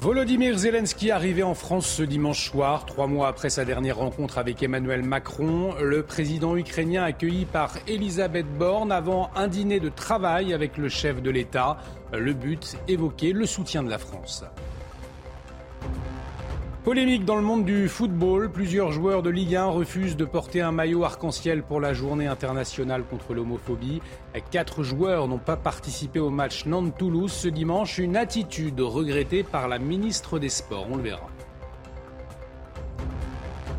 Volodymyr 0.00 0.56
Zelensky 0.56 1.10
arrivé 1.10 1.42
en 1.42 1.54
France 1.54 1.86
ce 1.86 2.02
dimanche 2.02 2.50
soir, 2.50 2.84
trois 2.84 3.06
mois 3.06 3.26
après 3.26 3.50
sa 3.50 3.64
dernière 3.64 3.96
rencontre 3.96 4.36
avec 4.38 4.62
Emmanuel 4.62 5.02
Macron. 5.02 5.74
Le 5.82 6.02
président 6.02 6.56
ukrainien 6.56 7.02
accueilli 7.02 7.46
par 7.46 7.72
Elisabeth 7.88 8.46
Borne 8.58 8.92
avant 8.92 9.30
un 9.34 9.48
dîner 9.48 9.80
de 9.80 9.88
travail 9.88 10.54
avec 10.54 10.76
le 10.76 10.88
chef 10.88 11.20
de 11.20 11.30
l'État. 11.30 11.78
Le 12.12 12.32
but, 12.32 12.76
évoquer 12.86 13.32
le 13.32 13.44
soutien 13.44 13.82
de 13.82 13.90
la 13.90 13.98
France. 13.98 14.44
Polémique 16.88 17.26
dans 17.26 17.36
le 17.36 17.42
monde 17.42 17.66
du 17.66 17.86
football. 17.86 18.50
Plusieurs 18.50 18.92
joueurs 18.92 19.22
de 19.22 19.28
Ligue 19.28 19.56
1 19.56 19.66
refusent 19.66 20.16
de 20.16 20.24
porter 20.24 20.62
un 20.62 20.72
maillot 20.72 21.04
arc-en-ciel 21.04 21.62
pour 21.62 21.82
la 21.82 21.92
journée 21.92 22.26
internationale 22.26 23.04
contre 23.04 23.34
l'homophobie. 23.34 24.00
Quatre 24.50 24.82
joueurs 24.82 25.28
n'ont 25.28 25.36
pas 25.36 25.58
participé 25.58 26.18
au 26.18 26.30
match 26.30 26.64
Nantes-Toulouse 26.64 27.30
ce 27.30 27.48
dimanche. 27.48 27.98
Une 27.98 28.16
attitude 28.16 28.80
regrettée 28.80 29.42
par 29.42 29.68
la 29.68 29.78
ministre 29.78 30.38
des 30.38 30.48
Sports. 30.48 30.86
On 30.90 30.96
le 30.96 31.02
verra. 31.02 31.28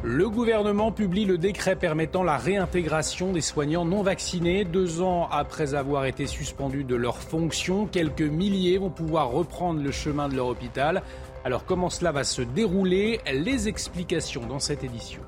Le 0.02 0.30
gouvernement 0.30 0.94
publie 0.94 1.26
le 1.26 1.38
décret 1.38 1.76
permettant 1.76 2.24
la 2.24 2.38
réintégration 2.38 3.34
des 3.34 3.42
soignants 3.42 3.84
non 3.84 4.02
vaccinés. 4.02 4.64
Deux 4.64 5.02
ans 5.02 5.28
après 5.30 5.74
avoir 5.74 6.06
été 6.06 6.26
suspendus 6.26 6.86
de 6.86 6.96
leurs 6.96 7.18
fonctions, 7.18 7.86
quelques 7.86 8.22
milliers 8.22 8.78
vont 8.78 8.92
pouvoir 8.92 9.30
reprendre 9.30 9.82
le 9.82 9.92
chemin 9.92 10.30
de 10.30 10.36
leur 10.36 10.48
hôpital. 10.48 11.04
Alors 11.46 11.66
comment 11.66 11.90
cela 11.90 12.12
va 12.12 12.24
se 12.24 12.42
dérouler? 12.42 13.22
Les 13.32 13.68
explications 13.68 14.46
dans 14.46 14.60
cette 14.60 14.84
édition. 14.84 15.22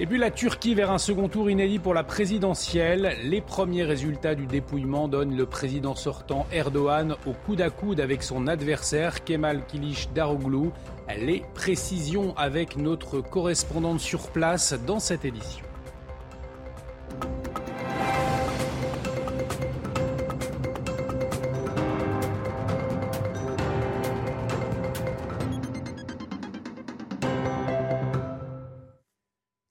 Et 0.00 0.06
puis 0.06 0.16
la 0.16 0.30
Turquie 0.30 0.74
vers 0.74 0.92
un 0.92 0.98
second 0.98 1.28
tour 1.28 1.50
inédit 1.50 1.80
pour 1.80 1.92
la 1.92 2.04
présidentielle. 2.04 3.16
Les 3.24 3.40
premiers 3.40 3.82
résultats 3.82 4.36
du 4.36 4.46
dépouillement 4.46 5.08
donnent 5.08 5.36
le 5.36 5.44
président 5.44 5.96
sortant 5.96 6.46
Erdogan 6.52 7.16
au 7.26 7.32
coude 7.32 7.60
à 7.60 7.68
coude 7.68 8.00
avec 8.00 8.22
son 8.22 8.46
adversaire 8.46 9.24
Kemal 9.24 9.66
Kilic 9.66 10.08
Daroglu. 10.14 10.70
Les 11.18 11.42
précisions 11.54 12.32
avec 12.36 12.76
notre 12.76 13.20
correspondante 13.20 13.98
sur 13.98 14.28
place 14.28 14.72
dans 14.86 15.00
cette 15.00 15.24
édition. 15.24 15.67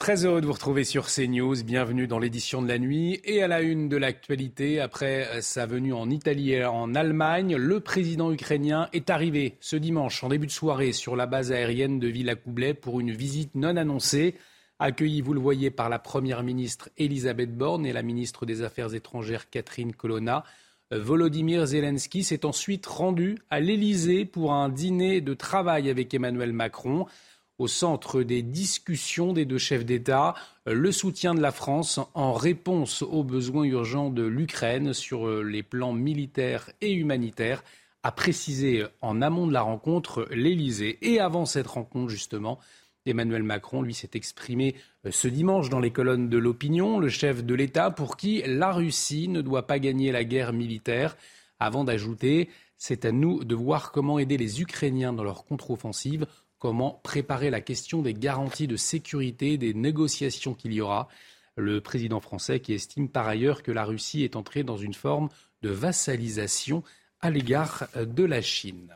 Très 0.08 0.24
heureux 0.24 0.40
de 0.40 0.46
vous 0.46 0.54
retrouver 0.54 0.86
sur 0.86 1.08
CNews. 1.08 1.66
Bienvenue 1.66 2.08
dans 2.08 2.18
l'édition 2.18 2.62
de 2.62 2.68
la 2.70 2.80
nuit 2.80 3.20
et 3.26 3.44
à 3.44 3.50
la 3.50 3.60
une 3.60 3.90
de 3.90 3.98
l'actualité. 3.98 4.80
Après 4.80 5.42
sa 5.42 5.66
venue 5.66 5.92
en 5.92 6.10
Italie 6.10 6.54
et 6.54 6.64
en 6.64 6.96
Allemagne, 6.96 7.58
le 7.58 7.82
président 7.82 8.32
ukrainien 8.32 8.88
est 8.94 9.10
arrivé 9.10 9.58
ce 9.60 9.76
dimanche 9.76 10.24
en 10.24 10.30
début 10.30 10.48
de 10.48 10.52
soirée 10.54 10.94
sur 10.94 11.18
la 11.18 11.26
base 11.26 11.52
aérienne 11.52 12.00
de 12.00 12.08
Villacoublay 12.08 12.74
pour 12.74 13.02
une 13.02 13.12
visite 13.12 13.54
non 13.56 13.76
annoncée. 13.76 14.36
Accueilli, 14.80 15.20
vous 15.20 15.34
le 15.34 15.42
voyez, 15.42 15.72
par 15.72 15.90
la 15.90 16.00
première 16.00 16.42
ministre 16.42 16.88
Elisabeth 16.98 17.58
Borne 17.58 17.86
et 17.86 17.92
la 17.92 18.02
ministre 18.02 18.46
des 18.46 18.62
Affaires 18.62 18.96
étrangères 18.96 19.50
Catherine 19.50 19.92
Colonna. 19.92 20.46
Volodymyr 20.90 21.66
Zelensky 21.66 22.24
s'est 22.24 22.46
ensuite 22.46 22.86
rendu 22.86 23.40
à 23.50 23.60
l'Élysée 23.60 24.24
pour 24.24 24.54
un 24.54 24.70
dîner 24.70 25.20
de 25.20 25.34
travail 25.34 25.90
avec 25.90 26.14
Emmanuel 26.14 26.54
Macron 26.54 27.08
au 27.60 27.68
centre 27.68 28.24
des 28.24 28.42
discussions 28.42 29.34
des 29.34 29.46
deux 29.46 29.58
chefs 29.58 29.86
d'État 29.86 30.36
le 30.66 30.92
soutien 30.92 31.34
de 31.34 31.42
la 31.42 31.52
France 31.52 32.00
en 32.14 32.34
réponse 32.34 33.02
aux 33.02 33.24
besoins 33.24 33.64
urgents 33.64 34.10
de 34.10 34.24
l'Ukraine 34.24 34.94
sur 34.94 35.42
les 35.42 35.64
plans 35.64 35.94
militaires 35.94 36.70
et 36.82 36.92
humanitaires, 36.92 37.64
a 38.04 38.12
précisé 38.12 38.86
en 39.02 39.22
amont 39.22 39.48
de 39.48 39.54
la 39.54 39.62
rencontre 39.62 40.28
l'Élysée. 40.32 40.98
Et 41.02 41.20
avant 41.20 41.46
cette 41.46 41.68
rencontre, 41.68 42.10
justement, 42.10 42.60
Emmanuel 43.06 43.44
Macron, 43.44 43.82
lui, 43.82 43.94
s'est 43.94 44.12
exprimé 44.14 44.76
ce 45.10 45.28
dimanche 45.28 45.70
dans 45.70 45.80
les 45.80 45.92
colonnes 45.92 46.30
de 46.30 46.38
l'opinion, 46.38 47.00
le 47.00 47.10
chef 47.10 47.44
de 47.44 47.56
l'État, 47.56 47.92
pour 47.92 48.18
qui 48.18 48.44
la 48.46 48.72
Russie 48.72 49.28
ne 49.28 49.42
doit 49.42 49.68
pas 49.68 49.80
gagner 49.80 50.12
la 50.12 50.24
guerre 50.24 50.54
militaire, 50.54 51.18
avant 51.60 51.84
d'ajouter 51.84 52.50
C'est 52.78 53.06
à 53.06 53.12
nous 53.12 53.44
de 53.44 53.56
voir 53.56 53.92
comment 53.92 54.20
aider 54.20 54.38
les 54.38 54.62
Ukrainiens 54.62 55.14
dans 55.14 55.24
leur 55.24 55.46
contre-offensive 55.46 56.28
comment 56.60 57.00
préparer 57.04 57.50
la 57.50 57.62
question 57.62 58.02
des 58.02 58.14
garanties 58.14 58.68
de 58.68 58.76
sécurité, 58.76 59.58
des 59.58 59.74
négociations 59.74 60.54
qu'il 60.54 60.74
y 60.74 60.82
aura. 60.82 61.08
Le 61.56 61.82
président 61.82 62.20
français 62.20 62.60
qui 62.60 62.74
estime 62.74 63.10
par 63.10 63.28
ailleurs 63.28 63.64
que 63.64 63.72
la 63.72 63.84
Russie 63.84 64.24
est 64.24 64.36
entrée 64.36 64.64
dans 64.64 64.78
une 64.78 64.94
forme 64.94 65.30
de 65.64 65.70
vassalisation 65.70 66.84
à 67.20 67.32
l'égard 67.32 67.88
de 67.96 68.24
la 68.24 68.42
Chine. 68.42 68.96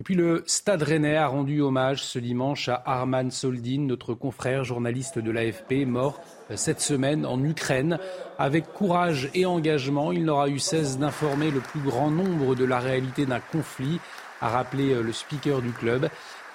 Et 0.00 0.04
puis 0.04 0.16
le 0.16 0.42
Stade 0.46 0.82
Rennais 0.82 1.16
a 1.16 1.28
rendu 1.28 1.60
hommage 1.60 2.02
ce 2.02 2.18
dimanche 2.18 2.68
à 2.68 2.82
Arman 2.84 3.30
Soldin, 3.30 3.82
notre 3.82 4.14
confrère 4.14 4.64
journaliste 4.64 5.20
de 5.20 5.30
l'AFP, 5.30 5.86
mort 5.86 6.20
cette 6.56 6.80
semaine 6.80 7.24
en 7.24 7.40
Ukraine. 7.44 7.98
Avec 8.36 8.72
courage 8.72 9.30
et 9.32 9.46
engagement, 9.46 10.10
il 10.10 10.24
n'aura 10.24 10.48
eu 10.48 10.58
cesse 10.58 10.98
d'informer 10.98 11.52
le 11.52 11.60
plus 11.60 11.80
grand 11.80 12.10
nombre 12.10 12.56
de 12.56 12.64
la 12.64 12.80
réalité 12.80 13.26
d'un 13.26 13.38
conflit, 13.38 14.00
a 14.40 14.48
rappelé 14.48 15.00
le 15.00 15.12
speaker 15.12 15.62
du 15.62 15.70
club. 15.70 16.08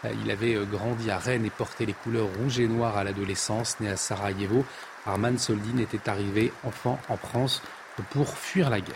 Euh, 0.06 0.10
il 0.24 0.32
avait 0.32 0.56
euh, 0.56 0.66
grandi 0.66 1.10
à 1.10 1.18
Rennes 1.18 1.46
et 1.46 1.50
porté 1.50 1.86
les 1.86 1.94
couleurs 1.94 2.30
rouge 2.40 2.60
et 2.60 2.68
noir 2.68 2.98
à 2.98 3.04
l'adolescence. 3.04 3.80
Né 3.80 3.90
à 3.90 3.98
Sarajevo, 3.98 4.66
Arman 5.06 5.38
Soldin 5.38 5.78
était 5.80 6.10
arrivé 6.10 6.52
enfant 6.64 7.00
en 7.10 7.18
France 7.18 7.62
pour 8.12 8.28
fuir 8.30 8.70
la 8.70 8.82
guerre. 8.82 8.96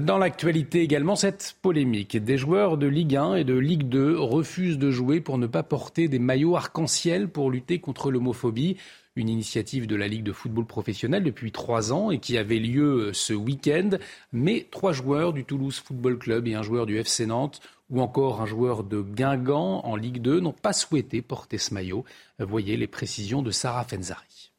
Dans 0.00 0.18
l'actualité 0.18 0.82
également, 0.82 1.16
cette 1.16 1.56
polémique. 1.62 2.22
Des 2.22 2.36
joueurs 2.36 2.76
de 2.76 2.86
Ligue 2.86 3.16
1 3.16 3.36
et 3.36 3.44
de 3.44 3.54
Ligue 3.54 3.88
2 3.88 4.18
refusent 4.18 4.76
de 4.76 4.90
jouer 4.90 5.22
pour 5.22 5.38
ne 5.38 5.46
pas 5.46 5.62
porter 5.62 6.08
des 6.08 6.18
maillots 6.18 6.56
arc-en-ciel 6.56 7.28
pour 7.28 7.50
lutter 7.50 7.78
contre 7.78 8.10
l'homophobie 8.10 8.76
une 9.18 9.28
initiative 9.28 9.86
de 9.86 9.96
la 9.96 10.08
Ligue 10.08 10.22
de 10.22 10.32
football 10.32 10.64
professionnel 10.64 11.24
depuis 11.24 11.52
trois 11.52 11.92
ans 11.92 12.10
et 12.10 12.18
qui 12.18 12.38
avait 12.38 12.58
lieu 12.58 13.12
ce 13.12 13.32
week-end. 13.32 13.90
Mais 14.32 14.66
trois 14.70 14.92
joueurs 14.92 15.32
du 15.32 15.44
Toulouse 15.44 15.82
Football 15.84 16.18
Club 16.18 16.46
et 16.46 16.54
un 16.54 16.62
joueur 16.62 16.86
du 16.86 16.98
FC 16.98 17.26
Nantes 17.26 17.60
ou 17.90 18.00
encore 18.00 18.40
un 18.40 18.46
joueur 18.46 18.84
de 18.84 19.00
Guingamp 19.00 19.80
en 19.84 19.96
Ligue 19.96 20.20
2 20.20 20.40
n'ont 20.40 20.52
pas 20.52 20.72
souhaité 20.72 21.22
porter 21.22 21.58
ce 21.58 21.72
maillot. 21.72 22.04
Voyez 22.38 22.76
les 22.76 22.86
précisions 22.86 23.42
de 23.42 23.50
Sarah 23.50 23.84
Fenzari. 23.84 24.52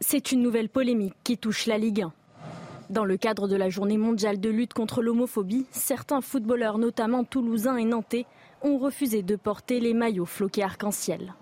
C'est 0.00 0.32
une 0.32 0.42
nouvelle 0.42 0.68
polémique 0.68 1.14
qui 1.24 1.38
touche 1.38 1.66
la 1.66 1.78
Ligue 1.78 2.02
1. 2.02 2.12
Dans 2.90 3.04
le 3.04 3.16
cadre 3.16 3.48
de 3.48 3.56
la 3.56 3.70
journée 3.70 3.96
mondiale 3.96 4.40
de 4.40 4.50
lutte 4.50 4.74
contre 4.74 5.02
l'homophobie, 5.02 5.66
certains 5.70 6.20
footballeurs, 6.20 6.76
notamment 6.76 7.24
toulousains 7.24 7.76
et 7.76 7.84
nantais, 7.84 8.26
ont 8.62 8.76
refusé 8.76 9.22
de 9.22 9.36
porter 9.36 9.80
les 9.80 9.94
maillots 9.94 10.26
floqués 10.26 10.62
arc-en-ciel. 10.62 11.34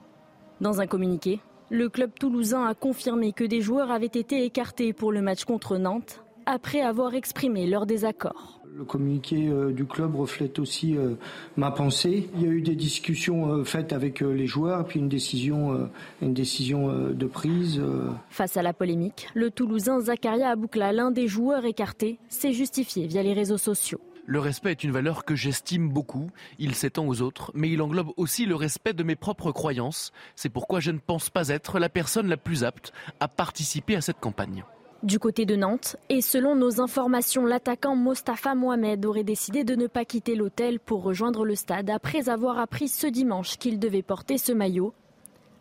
Dans 0.61 0.81
un 0.81 0.87
communiqué, 0.87 1.41
le 1.71 1.89
club 1.89 2.13
toulousain 2.15 2.65
a 2.67 2.75
confirmé 2.75 3.33
que 3.33 3.45
des 3.45 3.61
joueurs 3.61 3.91
avaient 3.91 4.07
été 4.07 4.45
écartés 4.45 4.93
pour 4.93 5.11
le 5.11 5.23
match 5.23 5.45
contre 5.45 5.79
Nantes 5.79 6.22
après 6.47 6.81
avoir 6.81 7.15
exprimé 7.15 7.67
leur 7.67 7.87
désaccord. 7.87 8.61
Le 8.75 8.85
communiqué 8.85 9.49
euh, 9.49 9.71
du 9.71 9.85
club 9.85 10.17
reflète 10.17 10.59
aussi 10.59 10.97
euh, 10.97 11.15
ma 11.57 11.71
pensée. 11.71 12.31
Il 12.35 12.43
y 12.43 12.47
a 12.47 12.49
eu 12.49 12.63
des 12.63 12.75
discussions 12.75 13.53
euh, 13.53 13.65
faites 13.65 13.93
avec 13.93 14.21
les 14.21 14.47
joueurs, 14.47 14.87
puis 14.87 14.99
une 14.99 15.11
décision, 15.11 15.91
une 16.23 16.33
décision 16.33 17.11
de 17.11 17.27
prise. 17.27 17.83
Face 18.31 18.57
à 18.57 18.63
la 18.63 18.73
polémique, 18.73 19.29
le 19.35 19.51
Toulousain 19.51 20.01
Zakaria 20.01 20.51
Aboukla, 20.51 20.93
l'un 20.93 21.11
des 21.11 21.29
joueurs 21.29 21.67
écartés, 21.67 22.19
s'est 22.29 22.53
justifié 22.53 23.07
via 23.07 23.23
les 23.23 23.35
réseaux 23.35 23.59
sociaux. 23.59 24.01
Le 24.25 24.39
respect 24.39 24.71
est 24.71 24.85
une 24.85 24.93
valeur 24.93 25.25
que 25.25 25.35
j'estime 25.35 25.89
beaucoup. 25.89 26.31
Il 26.59 26.75
s'étend 26.75 27.07
aux 27.07 27.23
autres, 27.23 27.51
mais 27.55 27.69
il 27.69 27.83
englobe 27.83 28.13
aussi 28.17 28.47
le 28.47 28.55
respect 28.55 28.93
de 28.93 29.03
mes 29.03 29.17
propres 29.17 29.51
croyances. 29.51 30.13
C'est 30.37 30.49
pourquoi 30.49 30.79
je 30.79 30.93
ne 30.93 30.99
pense 30.99 31.29
pas 31.29 31.49
être 31.49 31.81
la 31.81 31.89
personne 31.89 32.29
la 32.29 32.37
plus 32.37 32.63
apte 32.63 32.93
à 33.19 33.27
participer 33.27 33.97
à 33.97 34.01
cette 34.01 34.21
campagne. 34.21 34.65
Du 35.03 35.19
côté 35.19 35.47
de 35.47 35.57
Nantes, 35.57 35.97
et 36.11 36.21
selon 36.21 36.55
nos 36.55 36.81
informations, 36.81 37.45
l'attaquant 37.45 37.97
Mostafa 37.97 38.55
Mohamed 38.55 39.05
aurait 39.05 39.25
décidé 39.25 39.65
de 39.65 39.75
ne 39.75 39.89
pas 39.89 40.05
quitter 40.05 40.37
l'hôtel 40.37 40.79
pour 40.79 41.03
rejoindre 41.03 41.45
le 41.45 41.57
stade 41.57 41.91
après 41.91 42.29
avoir 42.29 42.61
appris 42.61 42.87
ce 42.87 43.09
dimanche 43.09 43.59
qu'il 43.59 43.81
devait 43.81 44.03
porter 44.03 44.39
ce 44.39 44.53
maillot. 44.53 44.95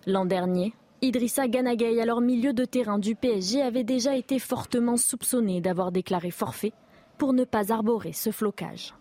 L'an 0.06 0.26
dernier, 0.26 0.76
Idrissa 1.02 1.48
Ganagay, 1.48 2.00
alors 2.00 2.22
milieu 2.22 2.54
de 2.54 2.66
terrain 2.66 3.00
du 3.00 3.16
PSG, 3.16 3.64
avait 3.64 3.84
déjà 3.84 4.16
été 4.16 4.38
fortement 4.38 4.96
soupçonné 4.96 5.60
d'avoir 5.60 5.92
déclaré 5.92 6.30
forfait 6.30 6.74
pour 7.18 7.34
ne 7.34 7.44
pas 7.44 7.74
arborer 7.74 8.14
ce 8.14 8.30
flocage. 8.30 8.94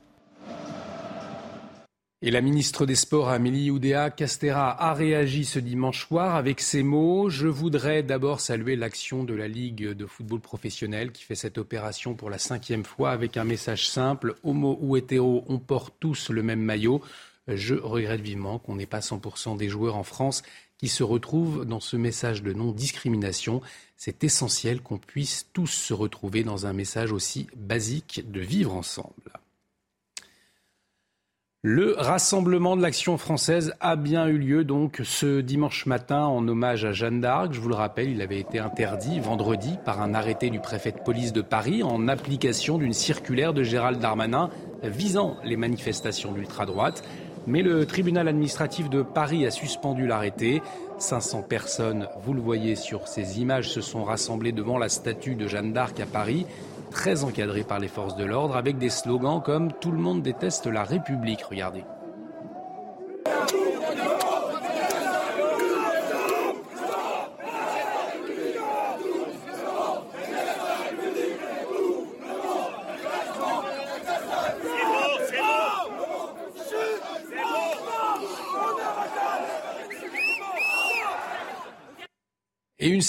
Et 2.22 2.30
la 2.30 2.42
ministre 2.42 2.84
des 2.84 2.96
Sports, 2.96 3.30
Amélie 3.30 3.70
Oudéa 3.70 4.10
Castera, 4.10 4.78
a 4.78 4.92
réagi 4.92 5.46
ce 5.46 5.58
dimanche 5.58 6.06
soir 6.06 6.34
avec 6.34 6.60
ces 6.60 6.82
mots. 6.82 7.30
Je 7.30 7.48
voudrais 7.48 8.02
d'abord 8.02 8.40
saluer 8.40 8.76
l'action 8.76 9.24
de 9.24 9.32
la 9.32 9.48
Ligue 9.48 9.92
de 9.92 10.04
football 10.04 10.40
professionnel 10.40 11.12
qui 11.12 11.22
fait 11.22 11.34
cette 11.34 11.56
opération 11.56 12.14
pour 12.14 12.28
la 12.28 12.36
cinquième 12.36 12.84
fois 12.84 13.12
avec 13.12 13.38
un 13.38 13.44
message 13.44 13.88
simple. 13.88 14.34
Homo 14.42 14.76
ou 14.82 14.98
hétéro, 14.98 15.46
on 15.48 15.58
porte 15.58 15.94
tous 15.98 16.28
le 16.28 16.42
même 16.42 16.60
maillot. 16.60 17.00
Je 17.48 17.74
regrette 17.74 18.20
vivement 18.20 18.58
qu'on 18.58 18.74
n'ait 18.74 18.84
pas 18.84 19.00
100% 19.00 19.56
des 19.56 19.70
joueurs 19.70 19.96
en 19.96 20.04
France 20.04 20.42
qui 20.76 20.88
se 20.88 21.02
retrouvent 21.02 21.64
dans 21.64 21.80
ce 21.80 21.96
message 21.96 22.42
de 22.42 22.52
non-discrimination. 22.52 23.62
C'est 23.96 24.24
essentiel 24.24 24.82
qu'on 24.82 24.98
puisse 24.98 25.46
tous 25.54 25.68
se 25.68 25.94
retrouver 25.94 26.44
dans 26.44 26.66
un 26.66 26.74
message 26.74 27.12
aussi 27.12 27.46
basique 27.56 28.30
de 28.30 28.40
vivre 28.40 28.74
ensemble. 28.74 29.32
Le 31.62 31.94
rassemblement 31.98 32.74
de 32.74 32.80
l'action 32.80 33.18
française 33.18 33.74
a 33.80 33.94
bien 33.94 34.26
eu 34.28 34.38
lieu 34.38 34.64
donc 34.64 35.02
ce 35.04 35.42
dimanche 35.42 35.84
matin 35.84 36.22
en 36.22 36.48
hommage 36.48 36.86
à 36.86 36.92
Jeanne 36.92 37.20
d'Arc. 37.20 37.52
Je 37.52 37.60
vous 37.60 37.68
le 37.68 37.74
rappelle, 37.74 38.08
il 38.08 38.22
avait 38.22 38.40
été 38.40 38.58
interdit 38.58 39.20
vendredi 39.20 39.74
par 39.84 40.00
un 40.00 40.14
arrêté 40.14 40.48
du 40.48 40.58
préfet 40.58 40.92
de 40.92 41.00
police 41.00 41.34
de 41.34 41.42
Paris 41.42 41.82
en 41.82 42.08
application 42.08 42.78
d'une 42.78 42.94
circulaire 42.94 43.52
de 43.52 43.62
Gérald 43.62 44.00
Darmanin 44.00 44.48
visant 44.82 45.36
les 45.44 45.58
manifestations 45.58 46.32
d'ultra-droite. 46.32 47.02
Mais 47.50 47.62
le 47.62 47.84
tribunal 47.84 48.28
administratif 48.28 48.88
de 48.88 49.02
Paris 49.02 49.44
a 49.44 49.50
suspendu 49.50 50.06
l'arrêté. 50.06 50.62
500 50.98 51.42
personnes, 51.42 52.06
vous 52.22 52.32
le 52.32 52.40
voyez 52.40 52.76
sur 52.76 53.08
ces 53.08 53.40
images, 53.40 53.68
se 53.68 53.80
sont 53.80 54.04
rassemblées 54.04 54.52
devant 54.52 54.78
la 54.78 54.88
statue 54.88 55.34
de 55.34 55.48
Jeanne 55.48 55.72
d'Arc 55.72 55.98
à 55.98 56.06
Paris 56.06 56.46
très 56.90 57.24
encadré 57.24 57.62
par 57.62 57.78
les 57.78 57.88
forces 57.88 58.16
de 58.16 58.24
l'ordre, 58.24 58.56
avec 58.56 58.78
des 58.78 58.90
slogans 58.90 59.40
comme 59.42 59.72
Tout 59.80 59.92
le 59.92 59.98
monde 59.98 60.22
déteste 60.22 60.66
la 60.66 60.84
République. 60.84 61.42
Regardez. 61.42 61.84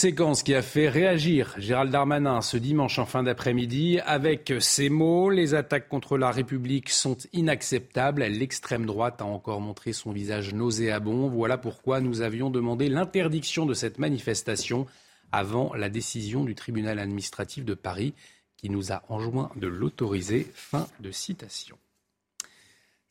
Séquence 0.01 0.41
qui 0.41 0.55
a 0.55 0.63
fait 0.63 0.89
réagir 0.89 1.53
Gérald 1.59 1.91
Darmanin 1.91 2.41
ce 2.41 2.57
dimanche 2.57 2.97
en 2.97 3.05
fin 3.05 3.21
d'après-midi 3.21 3.99
avec 3.99 4.51
ces 4.59 4.89
mots 4.89 5.29
Les 5.29 5.53
attaques 5.53 5.87
contre 5.87 6.17
la 6.17 6.31
République 6.31 6.89
sont 6.89 7.17
inacceptables. 7.33 8.23
L'extrême 8.23 8.87
droite 8.87 9.21
a 9.21 9.25
encore 9.25 9.61
montré 9.61 9.93
son 9.93 10.11
visage 10.11 10.55
nauséabond. 10.55 11.29
Voilà 11.29 11.59
pourquoi 11.59 12.01
nous 12.01 12.21
avions 12.21 12.49
demandé 12.49 12.89
l'interdiction 12.89 13.67
de 13.67 13.75
cette 13.75 13.99
manifestation 13.99 14.87
avant 15.31 15.71
la 15.75 15.87
décision 15.87 16.45
du 16.45 16.55
tribunal 16.55 16.97
administratif 16.97 17.63
de 17.63 17.75
Paris 17.75 18.15
qui 18.57 18.71
nous 18.71 18.91
a 18.91 19.03
enjoint 19.07 19.51
de 19.55 19.67
l'autoriser. 19.67 20.47
Fin 20.55 20.87
de 20.99 21.11
citation. 21.11 21.77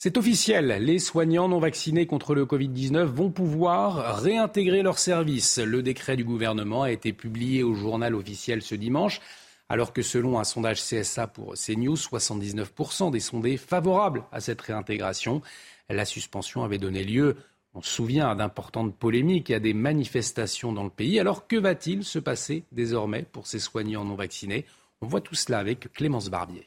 C'est 0.02 0.17
officiel, 0.17 0.79
les 0.82 0.99
soignants 0.99 1.49
non 1.49 1.58
vaccinés 1.58 2.06
contre 2.06 2.35
le 2.35 2.47
Covid-19 2.47 3.05
vont 3.05 3.31
pouvoir 3.31 4.23
réintégrer 4.23 4.81
leur 4.81 4.99
service. 4.99 5.58
Le 5.58 5.82
décret 5.82 6.17
du 6.17 6.25
gouvernement 6.25 6.85
a 6.85 6.91
été 6.91 7.12
publié 7.12 7.62
au 7.62 7.75
journal 7.75 8.14
officiel 8.14 8.62
ce 8.62 8.75
dimanche, 8.75 9.20
alors 9.69 9.93
que 9.93 10.00
selon 10.00 10.38
un 10.38 10.44
sondage 10.44 10.82
CSA 10.82 11.26
pour 11.26 11.52
CNews, 11.52 11.97
79% 11.97 13.11
des 13.11 13.20
sondés 13.20 13.58
favorables 13.58 14.25
à 14.32 14.41
cette 14.41 14.62
réintégration. 14.62 15.43
La 15.91 16.06
suspension 16.06 16.64
avait 16.64 16.79
donné 16.79 17.05
lieu, 17.05 17.37
on 17.75 17.82
se 17.82 17.91
souvient, 17.91 18.31
à 18.31 18.35
d'importantes 18.35 18.96
polémiques 18.96 19.50
et 19.50 19.56
à 19.56 19.61
des 19.61 19.75
manifestations 19.75 20.73
dans 20.73 20.85
le 20.85 20.88
pays. 20.88 21.20
Alors 21.20 21.46
que 21.46 21.56
va-t-il 21.56 22.05
se 22.05 22.19
passer 22.19 22.64
désormais 22.73 23.26
pour 23.31 23.46
ces 23.46 23.58
soignants 23.58 24.06
non 24.06 24.14
vaccinés? 24.14 24.64
On 25.03 25.06
voit 25.06 25.20
tout 25.20 25.35
cela 25.35 25.58
avec 25.58 25.93
Clémence 25.93 26.31
Barbier. 26.31 26.64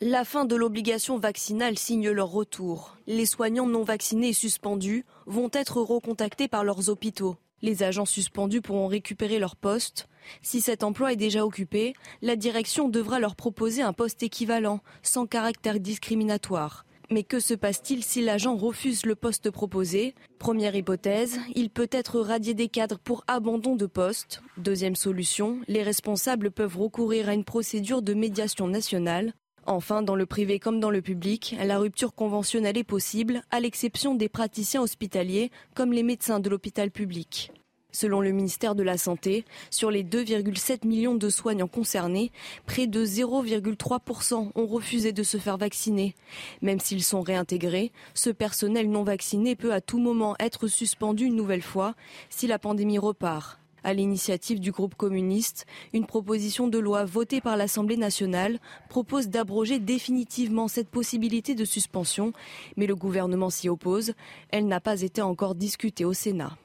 La 0.00 0.24
fin 0.24 0.44
de 0.44 0.54
l'obligation 0.54 1.18
vaccinale 1.18 1.76
signe 1.76 2.10
leur 2.10 2.30
retour. 2.30 2.96
Les 3.08 3.26
soignants 3.26 3.66
non 3.66 3.82
vaccinés 3.82 4.32
suspendus 4.32 5.04
vont 5.26 5.50
être 5.52 5.82
recontactés 5.82 6.46
par 6.46 6.62
leurs 6.62 6.88
hôpitaux. 6.88 7.36
Les 7.62 7.82
agents 7.82 8.04
suspendus 8.04 8.60
pourront 8.60 8.86
récupérer 8.86 9.40
leur 9.40 9.56
poste. 9.56 10.08
Si 10.40 10.60
cet 10.60 10.84
emploi 10.84 11.14
est 11.14 11.16
déjà 11.16 11.44
occupé, 11.44 11.94
la 12.22 12.36
direction 12.36 12.88
devra 12.88 13.18
leur 13.18 13.34
proposer 13.34 13.82
un 13.82 13.92
poste 13.92 14.22
équivalent, 14.22 14.78
sans 15.02 15.26
caractère 15.26 15.80
discriminatoire. 15.80 16.84
Mais 17.10 17.24
que 17.24 17.40
se 17.40 17.54
passe-t-il 17.54 18.04
si 18.04 18.22
l'agent 18.22 18.54
refuse 18.54 19.04
le 19.04 19.16
poste 19.16 19.50
proposé? 19.50 20.14
Première 20.38 20.76
hypothèse, 20.76 21.40
il 21.56 21.70
peut 21.70 21.88
être 21.90 22.20
radié 22.20 22.54
des 22.54 22.68
cadres 22.68 23.00
pour 23.00 23.24
abandon 23.26 23.74
de 23.74 23.86
poste. 23.86 24.42
Deuxième 24.58 24.94
solution, 24.94 25.58
les 25.66 25.82
responsables 25.82 26.52
peuvent 26.52 26.76
recourir 26.76 27.28
à 27.28 27.34
une 27.34 27.44
procédure 27.44 28.02
de 28.02 28.14
médiation 28.14 28.68
nationale 28.68 29.32
Enfin, 29.70 30.00
dans 30.00 30.16
le 30.16 30.24
privé 30.24 30.58
comme 30.58 30.80
dans 30.80 30.88
le 30.88 31.02
public, 31.02 31.54
la 31.62 31.76
rupture 31.76 32.14
conventionnelle 32.14 32.78
est 32.78 32.84
possible, 32.84 33.42
à 33.50 33.60
l'exception 33.60 34.14
des 34.14 34.30
praticiens 34.30 34.80
hospitaliers, 34.80 35.50
comme 35.74 35.92
les 35.92 36.02
médecins 36.02 36.40
de 36.40 36.48
l'hôpital 36.48 36.90
public. 36.90 37.52
Selon 37.92 38.22
le 38.22 38.30
ministère 38.30 38.74
de 38.74 38.82
la 38.82 38.96
Santé, 38.96 39.44
sur 39.68 39.90
les 39.90 40.04
2,7 40.04 40.86
millions 40.86 41.16
de 41.16 41.28
soignants 41.28 41.68
concernés, 41.68 42.32
près 42.64 42.86
de 42.86 43.04
0,3% 43.04 44.52
ont 44.54 44.66
refusé 44.66 45.12
de 45.12 45.22
se 45.22 45.36
faire 45.36 45.58
vacciner. 45.58 46.14
Même 46.62 46.80
s'ils 46.80 47.04
sont 47.04 47.20
réintégrés, 47.20 47.92
ce 48.14 48.30
personnel 48.30 48.88
non 48.88 49.02
vacciné 49.02 49.54
peut 49.54 49.74
à 49.74 49.82
tout 49.82 49.98
moment 49.98 50.34
être 50.40 50.66
suspendu 50.66 51.26
une 51.26 51.36
nouvelle 51.36 51.60
fois 51.60 51.94
si 52.30 52.46
la 52.46 52.58
pandémie 52.58 52.98
repart 52.98 53.58
à 53.84 53.94
l'initiative 53.94 54.60
du 54.60 54.70
groupe 54.70 54.94
communiste, 54.94 55.66
une 55.92 56.06
proposition 56.06 56.68
de 56.68 56.78
loi 56.78 57.04
votée 57.04 57.40
par 57.40 57.56
l'Assemblée 57.56 57.96
nationale 57.96 58.58
propose 58.88 59.28
d'abroger 59.28 59.78
définitivement 59.78 60.68
cette 60.68 60.88
possibilité 60.88 61.54
de 61.54 61.64
suspension, 61.64 62.32
mais 62.76 62.86
le 62.86 62.96
gouvernement 62.96 63.50
s'y 63.50 63.68
oppose. 63.68 64.12
Elle 64.50 64.66
n'a 64.66 64.80
pas 64.80 65.02
été 65.02 65.22
encore 65.22 65.54
discutée 65.54 66.04
au 66.04 66.12
Sénat. 66.12 66.56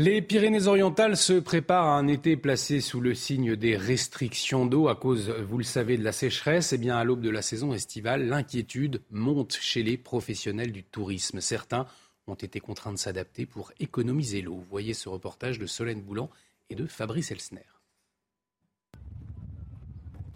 Les 0.00 0.22
Pyrénées-Orientales 0.22 1.16
se 1.16 1.32
préparent 1.32 1.88
à 1.88 1.98
un 1.98 2.06
été 2.06 2.36
placé 2.36 2.80
sous 2.80 3.00
le 3.00 3.14
signe 3.14 3.56
des 3.56 3.76
restrictions 3.76 4.64
d'eau 4.64 4.86
à 4.86 4.94
cause, 4.94 5.28
vous 5.30 5.58
le 5.58 5.64
savez, 5.64 5.98
de 5.98 6.04
la 6.04 6.12
sécheresse. 6.12 6.72
Eh 6.72 6.78
bien, 6.78 6.96
à 6.96 7.02
l'aube 7.02 7.20
de 7.20 7.30
la 7.30 7.42
saison 7.42 7.74
estivale, 7.74 8.28
l'inquiétude 8.28 9.02
monte 9.10 9.58
chez 9.60 9.82
les 9.82 9.96
professionnels 9.96 10.70
du 10.70 10.84
tourisme. 10.84 11.40
Certains 11.40 11.86
ont 12.28 12.34
été 12.34 12.60
contraints 12.60 12.92
de 12.92 12.98
s'adapter 12.98 13.46
pour 13.46 13.72
économiser 13.80 14.42
l'eau. 14.42 14.62
Voyez 14.70 14.94
ce 14.94 15.08
reportage 15.08 15.58
de 15.58 15.66
Solène 15.66 16.02
Boulan 16.02 16.30
et 16.70 16.74
de 16.74 16.86
Fabrice 16.86 17.30
Elsner. 17.30 17.66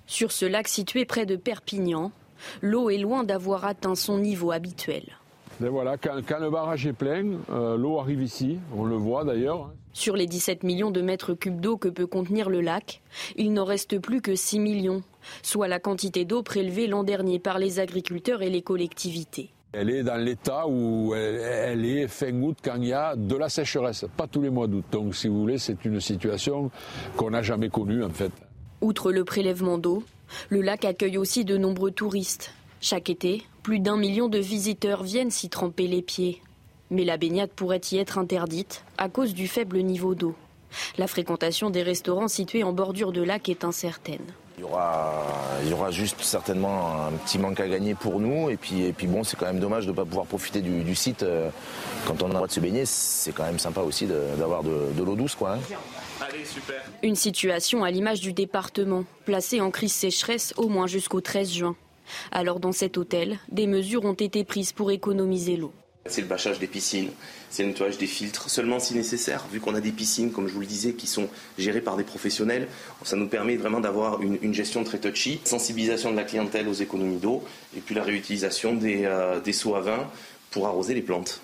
Sur 0.07 0.33
ce 0.33 0.45
lac 0.45 0.69
situé 0.69 1.05
près 1.05 1.27
de 1.27 1.37
Perpignan, 1.37 2.13
l'eau 2.61 2.91
est 2.91 2.99
loin 2.99 3.25
d'avoir 3.25 3.65
atteint 3.65 3.95
son 3.95 4.19
niveau 4.19 4.51
habituel. 4.51 5.17
voilà, 5.61 5.97
quand, 5.97 6.39
le 6.39 6.51
barrage 6.51 6.87
est 6.87 6.93
plein, 6.93 7.39
euh, 7.51 7.77
l'eau 7.77 7.99
arrive 7.99 8.23
ici, 8.23 8.59
on 8.77 8.85
le 8.85 8.97
voit 8.97 9.25
d'ailleurs. 9.25 9.73
Sur 9.95 10.17
les 10.17 10.27
17 10.27 10.65
millions 10.65 10.91
de 10.91 11.03
mètres 11.03 11.35
cubes 11.35 11.61
d'eau 11.61 11.77
que 11.77 11.89
peut 11.89 12.07
contenir 12.07 12.49
le 12.49 12.61
lac, 12.61 13.03
il 13.37 13.53
n'en 13.53 13.65
reste 13.65 13.99
plus 13.99 14.23
que 14.23 14.35
6 14.35 14.59
millions, 14.59 15.03
soit 15.43 15.69
la 15.69 15.79
quantité 15.79 16.25
d'eau 16.25 16.43
prélevée 16.43 16.87
l'an 16.87 17.05
dernier 17.05 17.39
par 17.39 17.59
les 17.59 17.79
agriculteurs 17.79 18.43
et 18.43 18.51
les 18.51 18.63
collectivités. 18.63 19.51
Elle 19.73 19.89
est 19.89 20.03
dans 20.03 20.23
l'état 20.23 20.67
où 20.69 21.15
elle, 21.15 21.85
est 21.85 22.07
fin 22.07 22.33
août 22.43 22.59
quand 22.63 22.77
il 22.77 22.89
y 22.89 22.93
a 22.93 23.17
de 23.17 23.37
la 23.37 23.49
sécheresse, 23.49 24.05
pas 24.17 24.27
tous 24.27 24.43
les 24.43 24.51
mois 24.51 24.67
d'août. 24.67 24.85
Donc 24.93 25.15
si 25.15 25.29
vous 25.29 25.41
voulez, 25.41 25.57
c'est 25.57 25.85
une 25.87 25.99
situation 25.99 26.71
qu'on 27.17 27.31
n'a 27.31 27.41
jamais 27.41 27.71
connue 27.71 28.05
en 28.05 28.11
fait. 28.11 28.33
Outre 28.83 29.13
le 29.13 29.25
prélèvement 29.25 29.79
d'eau, 29.79 30.05
le 30.51 30.61
lac 30.61 30.85
accueille 30.85 31.17
aussi 31.17 31.47
de 31.47 31.57
nombreux 31.57 31.91
touristes. 31.91 32.53
Chaque 32.83 33.09
été, 33.09 33.45
plus 33.63 33.79
d'un 33.79 33.97
million 33.97 34.29
de 34.29 34.39
visiteurs 34.39 35.05
viennent 35.05 35.31
s'y 35.31 35.49
tremper 35.49 35.87
les 35.87 36.03
pieds. 36.03 36.43
Mais 36.91 37.05
la 37.05 37.17
baignade 37.17 37.51
pourrait 37.51 37.81
y 37.93 37.97
être 37.97 38.19
interdite 38.19 38.85
à 38.99 39.09
cause 39.09 39.33
du 39.33 39.49
faible 39.49 39.79
niveau 39.79 40.15
d'eau. 40.15 40.35
La 40.99 41.07
fréquentation 41.07 41.71
des 41.71 41.83
restaurants 41.83 42.29
situés 42.29 42.65
en 42.65 42.73
bordure 42.73 43.13
de 43.13 43.23
lac 43.23 43.49
est 43.49 43.65
incertaine. 43.65 44.21
Il 44.63 44.67
y, 44.67 44.71
aura, 44.71 45.25
il 45.65 45.71
y 45.71 45.73
aura 45.73 45.91
juste 45.91 46.21
certainement 46.21 47.07
un 47.09 47.13
petit 47.25 47.37
manque 47.37 47.59
à 47.59 47.67
gagner 47.67 47.97
pour 47.97 48.21
nous. 48.21 48.49
Et 48.49 48.57
puis, 48.57 48.83
et 48.83 48.93
puis 48.93 49.09
bon, 49.09 49.25
c'est 49.25 49.37
quand 49.37 49.47
même 49.47 49.59
dommage 49.59 49.87
de 49.87 49.91
ne 49.91 49.97
pas 49.97 50.05
pouvoir 50.05 50.25
profiter 50.25 50.61
du, 50.61 50.95
site 50.95 51.25
euh, 51.25 51.51
quand 52.07 52.23
on 52.23 52.27
a 52.27 52.29
le 52.29 52.35
droit 52.35 52.47
de 52.47 52.53
se 52.53 52.61
baigner. 52.61 52.87
C'est 52.87 53.33
quand 53.33 53.43
même 53.43 53.59
sympa 53.59 53.81
aussi 53.81 54.07
d'avoir 54.07 54.63
de, 54.63 55.03
l'eau 55.03 55.17
douce. 55.17 55.35
Quoi, 55.35 55.55
hein. 55.55 56.29
Une 57.03 57.17
situation 57.17 57.83
à 57.83 57.91
l'image 57.91 58.21
du 58.21 58.33
département, 58.33 59.03
placé 59.25 59.61
en 59.61 59.73
crise 59.73 59.93
sécheresse 59.93 60.55
au 60.57 60.69
moins 60.69 60.87
jusqu'au 60.87 61.21
13 61.21 61.51
juin. 61.51 61.77
Alors 62.31 62.61
dans 62.61 62.73
cet 62.73 62.99
hôtel, 62.99 63.39
des 63.51 63.67
mesures 63.67 64.05
ont 64.05 64.13
été 64.13 64.45
prises 64.45 64.73
pour 64.73 64.93
économiser 64.93 65.57
l'eau. 65.57 65.73
C'est 66.07 66.21
le 66.21 66.27
bâchage 66.27 66.59
des 66.59 66.67
piscines, 66.67 67.11
c'est 67.49 67.63
le 67.63 67.69
nettoyage 67.69 67.97
des 67.97 68.09
filtres, 68.09 68.51
seulement 68.51 68.81
si 68.81 68.93
nécessaire, 68.95 69.47
vu 69.53 69.61
qu'on 69.61 69.77
a 69.77 69.81
des 69.81 69.93
piscines, 69.93 70.33
comme 70.33 70.49
je 70.49 70.53
vous 70.53 70.61
le 70.61 70.67
disais, 70.67 70.95
qui 70.95 71.07
sont 71.07 71.29
gérées 71.59 71.81
par 71.81 71.97
des 71.97 72.03
professionnels, 72.03 72.67
ça 73.05 73.15
nous 73.15 73.29
permet 73.29 73.57
vraiment 73.57 73.79
d'avoir 73.79 74.21
une, 74.21 74.53
gestion 74.53 74.83
très 74.83 74.99
touchy, 74.99 75.41
sensibilisation 75.45 76.11
de 76.11 76.17
la 76.17 76.25
clientèle 76.25 76.67
aux 76.67 76.73
économies 76.73 77.19
d'eau, 77.19 77.45
et 77.77 77.81
puis 77.81 77.95
la 77.95 78.03
réutilisation 78.03 78.75
des, 78.75 79.05
euh, 79.05 79.39
des 79.39 79.53
seaux 79.53 79.77
à 79.77 79.81
vin 79.81 80.11
pour 80.51 80.67
arroser 80.67 80.93
les 80.93 81.03
plantes. 81.03 81.41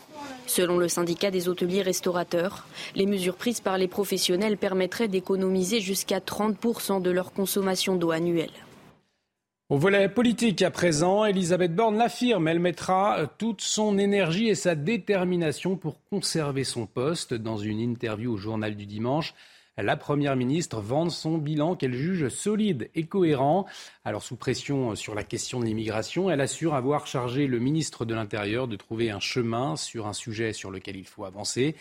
Selon 0.49 0.79
le 0.79 0.89
syndicat 0.89 1.31
des 1.31 1.49
hôteliers 1.49 1.83
restaurateurs, 1.83 2.67
les 2.97 3.07
mesures 3.07 3.37
prises 3.37 3.61
par 3.61 3.79
les 3.79 3.87
professionnels 3.87 4.57
permettraient 4.57 5.07
d'économiser 5.07 5.81
jusqu'à 5.81 6.19
30% 6.19 7.01
de 7.01 7.11
leur 7.11 7.33
consommation 7.33 7.95
d'eau 7.95 8.11
annuelle. 8.11 8.51
Au 9.71 9.77
volet 9.77 10.09
politique 10.09 10.63
à 10.63 10.71
présent, 10.71 11.27
Elisabeth 11.27 11.75
Borne 11.75 11.99
l'affirme, 11.99 12.49
elle 12.49 12.59
mettra 12.59 13.27
toute 13.37 13.61
son 13.61 13.99
énergie 13.99 14.49
et 14.49 14.55
sa 14.55 14.75
détermination 14.75 15.77
pour 15.77 16.03
conserver 16.09 16.65
son 16.65 16.87
poste. 16.87 17.35
Dans 17.35 17.59
une 17.59 17.79
interview 17.79 18.33
au 18.33 18.37
journal 18.39 18.77
du 18.77 18.87
dimanche, 18.87 19.35
la 19.77 19.99
Première 19.99 20.37
ministre 20.37 20.81
vante 20.81 21.11
son 21.11 21.37
bilan 21.37 21.77
qu'elle 21.77 21.93
juge 21.93 22.31
solide 22.31 22.89
et 22.95 23.05
cohérent. 23.05 23.67
Alors 24.07 24.23
sous 24.23 24.37
pression 24.37 24.95
sur 24.95 25.15
la 25.15 25.23
question 25.23 25.61
de 25.61 25.67
l'immigration, 25.67 26.31
elle 26.31 26.41
assure 26.41 26.75
avoir 26.75 27.07
chargé 27.07 27.47
le 27.47 27.59
ministre 27.59 28.07
de 28.07 28.15
l'Intérieur 28.15 28.69
de 28.69 28.77
trouver 28.77 29.11
un 29.11 29.21
chemin 29.21 29.77
sur 29.77 30.07
un 30.07 30.15
sujet 30.15 30.55
sur 30.55 30.71
lequel 30.71 30.97
il 30.97 31.07
faut 31.07 31.27
avancer. 31.27 31.77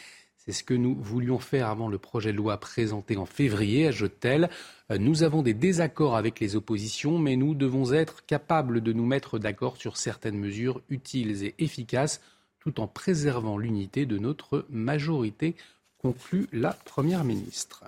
C'est 0.47 0.53
ce 0.53 0.63
que 0.63 0.73
nous 0.73 0.95
voulions 0.95 1.39
faire 1.39 1.67
avant 1.67 1.89
le 1.89 1.97
projet 1.97 2.31
de 2.31 2.37
loi 2.37 2.57
présenté 2.57 3.17
en 3.17 3.25
février, 3.25 3.87
ajoute-t-elle. 3.87 4.49
Euh, 4.91 4.97
nous 4.97 5.23
avons 5.23 5.41
des 5.41 5.53
désaccords 5.53 6.15
avec 6.15 6.39
les 6.39 6.55
oppositions, 6.55 7.19
mais 7.19 7.35
nous 7.35 7.53
devons 7.53 7.91
être 7.91 8.25
capables 8.25 8.79
de 8.79 8.93
nous 8.93 9.05
mettre 9.05 9.39
d'accord 9.39 9.75
sur 9.75 9.97
certaines 9.97 10.37
mesures 10.37 10.81
utiles 10.89 11.43
et 11.43 11.53
efficaces, 11.59 12.21
tout 12.61 12.79
en 12.79 12.87
préservant 12.87 13.57
l'unité 13.57 14.05
de 14.05 14.17
notre 14.17 14.65
majorité, 14.69 15.57
conclut 15.97 16.47
la 16.53 16.71
Première 16.71 17.25
ministre. 17.25 17.83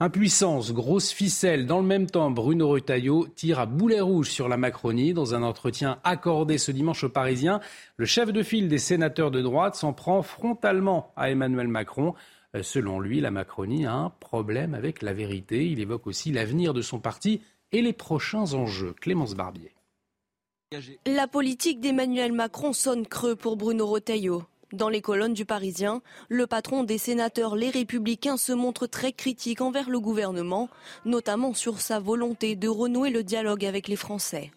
Impuissance, 0.00 0.72
grosse 0.72 1.12
ficelle. 1.12 1.66
Dans 1.66 1.78
le 1.78 1.86
même 1.86 2.10
temps, 2.10 2.30
Bruno 2.30 2.68
Retailleau 2.68 3.28
tire 3.28 3.60
à 3.60 3.66
boulet 3.66 4.00
rouge 4.00 4.30
sur 4.30 4.48
la 4.48 4.56
Macronie. 4.56 5.14
Dans 5.14 5.34
un 5.34 5.42
entretien 5.42 6.00
accordé 6.02 6.58
ce 6.58 6.72
dimanche 6.72 7.04
aux 7.04 7.08
Parisiens, 7.08 7.60
le 7.96 8.06
chef 8.06 8.32
de 8.32 8.42
file 8.42 8.68
des 8.68 8.78
sénateurs 8.78 9.30
de 9.30 9.40
droite 9.40 9.76
s'en 9.76 9.92
prend 9.92 10.22
frontalement 10.22 11.12
à 11.16 11.30
Emmanuel 11.30 11.68
Macron. 11.68 12.14
Euh, 12.56 12.62
selon 12.62 12.98
lui, 12.98 13.20
la 13.20 13.30
Macronie 13.30 13.86
a 13.86 13.94
un 13.94 14.10
problème 14.10 14.74
avec 14.74 15.02
la 15.02 15.12
vérité. 15.12 15.66
Il 15.68 15.78
évoque 15.78 16.06
aussi 16.08 16.32
l'avenir 16.32 16.74
de 16.74 16.82
son 16.82 16.98
parti 16.98 17.40
et 17.70 17.80
les 17.80 17.92
prochains 17.92 18.54
enjeux. 18.54 18.94
Clémence 19.00 19.34
Barbier. 19.34 19.72
La 21.06 21.28
politique 21.28 21.80
d'Emmanuel 21.80 22.32
Macron 22.32 22.72
sonne 22.72 23.06
creux 23.06 23.36
pour 23.36 23.56
Bruno 23.56 23.86
Retailleau. 23.86 24.42
Dans 24.72 24.88
les 24.88 25.02
colonnes 25.02 25.34
du 25.34 25.44
Parisien, 25.44 26.00
le 26.30 26.46
patron 26.46 26.82
des 26.82 26.96
sénateurs 26.96 27.56
Les 27.56 27.68
Républicains 27.68 28.38
se 28.38 28.52
montre 28.52 28.86
très 28.86 29.12
critique 29.12 29.60
envers 29.60 29.90
le 29.90 30.00
gouvernement, 30.00 30.70
notamment 31.04 31.52
sur 31.52 31.80
sa 31.80 32.00
volonté 32.00 32.56
de 32.56 32.68
renouer 32.68 33.10
le 33.10 33.22
dialogue 33.22 33.66
avec 33.66 33.86
les 33.86 33.96
Français. 33.96 34.50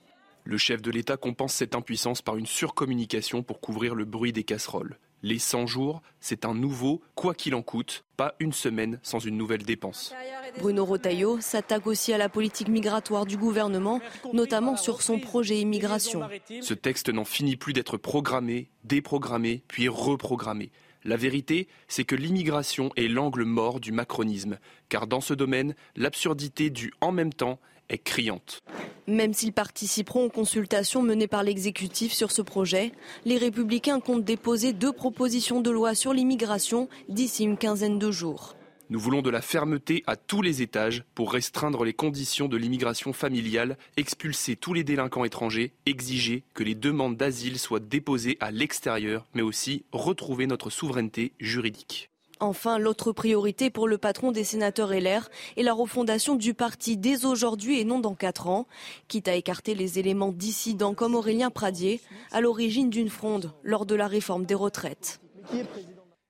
Le 0.45 0.57
chef 0.57 0.81
de 0.81 0.91
l'État 0.91 1.17
compense 1.17 1.53
cette 1.53 1.75
impuissance 1.75 2.21
par 2.21 2.37
une 2.37 2.45
surcommunication 2.45 3.43
pour 3.43 3.59
couvrir 3.59 3.93
le 3.93 4.05
bruit 4.05 4.31
des 4.31 4.43
casseroles. 4.43 4.97
Les 5.25 5.39
100 5.39 5.65
jours, 5.65 6.03
c'est 6.19 6.45
un 6.45 6.53
nouveau 6.53 7.01
quoi 7.15 7.33
qu'il 7.33 7.55
en 7.55 7.63
coûte, 7.63 8.05
pas 8.15 8.35
une 8.39 8.53
semaine 8.53 8.99
sans 9.01 9.17
une 9.17 9.37
nouvelle 9.37 9.63
dépense. 9.63 10.13
Bruno 10.59 10.85
Rotaillot 10.85 11.41
s'attaque 11.41 11.87
aussi 11.87 12.13
à 12.13 12.19
la 12.19 12.29
politique 12.29 12.67
migratoire 12.67 13.25
du 13.25 13.35
gouvernement, 13.35 14.01
notamment 14.33 14.77
sur 14.77 15.01
son 15.01 15.17
projet 15.17 15.57
immigration. 15.57 16.29
Ce 16.61 16.75
texte 16.75 17.09
n'en 17.09 17.25
finit 17.25 17.55
plus 17.55 17.73
d'être 17.73 17.97
programmé, 17.97 18.69
déprogrammé, 18.83 19.63
puis 19.67 19.87
reprogrammé. 19.87 20.69
La 21.03 21.17
vérité, 21.17 21.69
c'est 21.87 22.03
que 22.03 22.15
l'immigration 22.15 22.91
est 22.95 23.07
l'angle 23.07 23.45
mort 23.45 23.79
du 23.79 23.91
macronisme, 23.91 24.59
car 24.89 25.07
dans 25.07 25.21
ce 25.21 25.33
domaine, 25.33 25.73
l'absurdité 25.95 26.69
du 26.69 26.93
en 27.01 27.11
même 27.11 27.33
temps 27.33 27.59
est 27.89 27.97
criante. 27.97 28.61
Même 29.07 29.33
s'ils 29.33 29.53
participeront 29.53 30.25
aux 30.25 30.29
consultations 30.29 31.01
menées 31.01 31.27
par 31.27 31.43
l'exécutif 31.43 32.13
sur 32.13 32.31
ce 32.31 32.41
projet, 32.41 32.91
les 33.25 33.37
républicains 33.37 33.99
comptent 33.99 34.23
déposer 34.23 34.73
deux 34.73 34.93
propositions 34.93 35.61
de 35.61 35.69
loi 35.69 35.93
sur 35.93 36.13
l'immigration 36.13 36.89
d'ici 37.09 37.43
une 37.43 37.57
quinzaine 37.57 37.99
de 37.99 38.11
jours. 38.11 38.55
Nous 38.91 38.99
voulons 38.99 39.23
de 39.23 39.31
la 39.31 39.41
fermeté 39.41 40.03
à 40.05 40.15
tous 40.15 40.43
les 40.43 40.61
étages 40.61 41.03
pour 41.15 41.33
restreindre 41.33 41.83
les 41.83 41.93
conditions 41.93 42.47
de 42.47 42.55
l'immigration 42.55 43.13
familiale, 43.13 43.77
expulser 43.97 44.55
tous 44.55 44.73
les 44.73 44.83
délinquants 44.83 45.25
étrangers, 45.25 45.73
exiger 45.87 46.43
que 46.53 46.63
les 46.63 46.75
demandes 46.75 47.17
d'asile 47.17 47.57
soient 47.57 47.79
déposées 47.79 48.37
à 48.41 48.51
l'extérieur, 48.51 49.25
mais 49.33 49.41
aussi 49.41 49.85
retrouver 49.91 50.45
notre 50.45 50.69
souveraineté 50.69 51.31
juridique. 51.39 52.11
Enfin, 52.39 52.77
l'autre 52.77 53.11
priorité 53.11 53.69
pour 53.69 53.87
le 53.87 53.97
patron 53.97 54.31
des 54.31 54.43
sénateurs 54.43 54.91
LR 54.93 55.29
est 55.55 55.63
la 55.63 55.73
refondation 55.73 56.35
du 56.35 56.53
parti 56.53 56.97
dès 56.97 57.25
aujourd'hui 57.25 57.79
et 57.79 57.85
non 57.85 57.99
dans 57.99 58.15
quatre 58.15 58.47
ans, 58.47 58.67
quitte 59.07 59.27
à 59.27 59.35
écarter 59.35 59.73
les 59.73 59.99
éléments 59.99 60.33
dissidents 60.33 60.93
comme 60.93 61.15
Aurélien 61.15 61.49
Pradier, 61.49 62.01
à 62.31 62.41
l'origine 62.41 62.89
d'une 62.89 63.09
fronde 63.09 63.53
lors 63.63 63.85
de 63.85 63.95
la 63.95 64.07
réforme 64.07 64.45
des 64.45 64.55
retraites. 64.55 65.21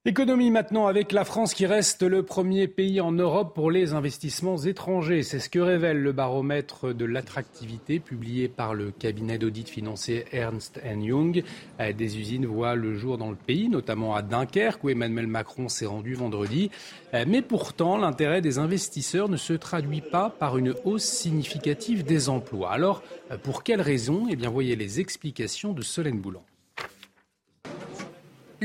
Économie 0.07 0.51
maintenant 0.51 0.85
avec 0.85 1.11
la 1.11 1.25
France 1.25 1.55
qui 1.55 1.65
reste 1.65 2.03
le 2.03 2.21
premier 2.21 2.67
pays 2.67 3.01
en 3.01 3.11
Europe 3.11 3.55
pour 3.55 3.71
les 3.71 3.93
investissements 3.93 4.59
étrangers. 4.59 5.23
C'est 5.23 5.39
ce 5.39 5.49
que 5.49 5.57
révèle 5.57 5.99
le 5.99 6.11
baromètre 6.11 6.93
de 6.93 7.05
l'attractivité 7.05 7.99
publié 7.99 8.47
par 8.47 8.75
le 8.75 8.91
cabinet 8.91 9.39
d'audit 9.39 9.67
financier 9.67 10.25
Ernst 10.31 10.79
Young. 10.85 11.43
Euh, 11.79 11.91
des 11.91 12.19
usines 12.19 12.45
voient 12.45 12.75
le 12.75 12.93
jour 12.93 13.17
dans 13.17 13.31
le 13.31 13.35
pays, 13.35 13.67
notamment 13.67 14.13
à 14.13 14.21
Dunkerque 14.21 14.83
où 14.83 14.91
Emmanuel 14.91 15.25
Macron 15.25 15.69
s'est 15.69 15.87
rendu 15.87 16.13
vendredi. 16.13 16.69
Euh, 17.15 17.25
mais 17.27 17.41
pourtant, 17.41 17.97
l'intérêt 17.97 18.41
des 18.41 18.59
investisseurs 18.59 19.27
ne 19.27 19.37
se 19.37 19.53
traduit 19.53 20.01
pas 20.01 20.29
par 20.29 20.59
une 20.59 20.75
hausse 20.83 21.03
significative 21.03 22.03
des 22.03 22.29
emplois. 22.29 22.71
Alors, 22.71 23.01
euh, 23.31 23.39
pour 23.39 23.63
quelles 23.63 23.81
raisons 23.81 24.27
Eh 24.29 24.35
bien, 24.35 24.51
voyez 24.51 24.75
les 24.75 24.99
explications 24.99 25.73
de 25.73 25.81
Solène 25.81 26.19
Boulan. 26.19 26.43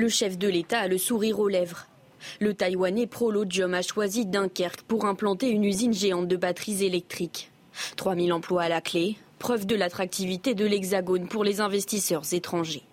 Le 0.00 0.08
chef 0.08 0.38
de 0.38 0.48
l'État 0.48 0.78
a 0.78 0.88
le 0.88 0.96
sourire 0.96 1.40
aux 1.40 1.48
lèvres. 1.48 1.84
Le 2.40 2.54
Taïwanais 2.54 3.06
Prolodium 3.06 3.74
a 3.74 3.82
choisi 3.82 4.24
Dunkerque 4.24 4.80
pour 4.88 5.04
implanter 5.04 5.50
une 5.50 5.62
usine 5.62 5.92
géante 5.92 6.26
de 6.26 6.36
batteries 6.36 6.86
électriques. 6.86 7.50
3000 7.96 8.32
emplois 8.32 8.62
à 8.62 8.70
la 8.70 8.80
clé, 8.80 9.18
preuve 9.38 9.66
de 9.66 9.76
l'attractivité 9.76 10.54
de 10.54 10.64
l'Hexagone 10.64 11.28
pour 11.28 11.44
les 11.44 11.60
investisseurs 11.60 12.22
étrangers. 12.32 12.84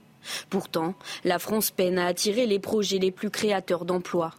Pourtant, 0.49 0.95
la 1.23 1.39
France 1.39 1.71
peine 1.71 1.97
à 1.97 2.07
attirer 2.07 2.45
les 2.45 2.59
projets 2.59 2.99
les 2.99 3.11
plus 3.11 3.29
créateurs 3.29 3.85
d'emplois. 3.85 4.33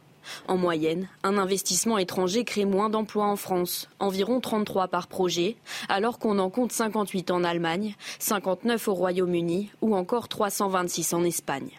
En 0.47 0.59
moyenne, 0.59 1.09
un 1.23 1.39
investissement 1.39 1.97
étranger 1.97 2.45
crée 2.45 2.67
moins 2.67 2.91
d'emplois 2.91 3.29
en 3.29 3.37
France, 3.37 3.89
environ 3.99 4.41
33 4.41 4.89
par 4.89 5.07
projet, 5.07 5.57
alors 5.89 6.19
qu'on 6.19 6.39
en 6.39 6.51
compte 6.51 6.73
58 6.73 7.31
en 7.31 7.45
Allemagne, 7.45 7.95
59 8.19 8.89
au 8.89 8.93
Royaume-Uni 8.93 9.71
ou 9.81 9.97
encore 9.97 10.29
326 10.29 11.15
en 11.15 11.25
Espagne. 11.25 11.71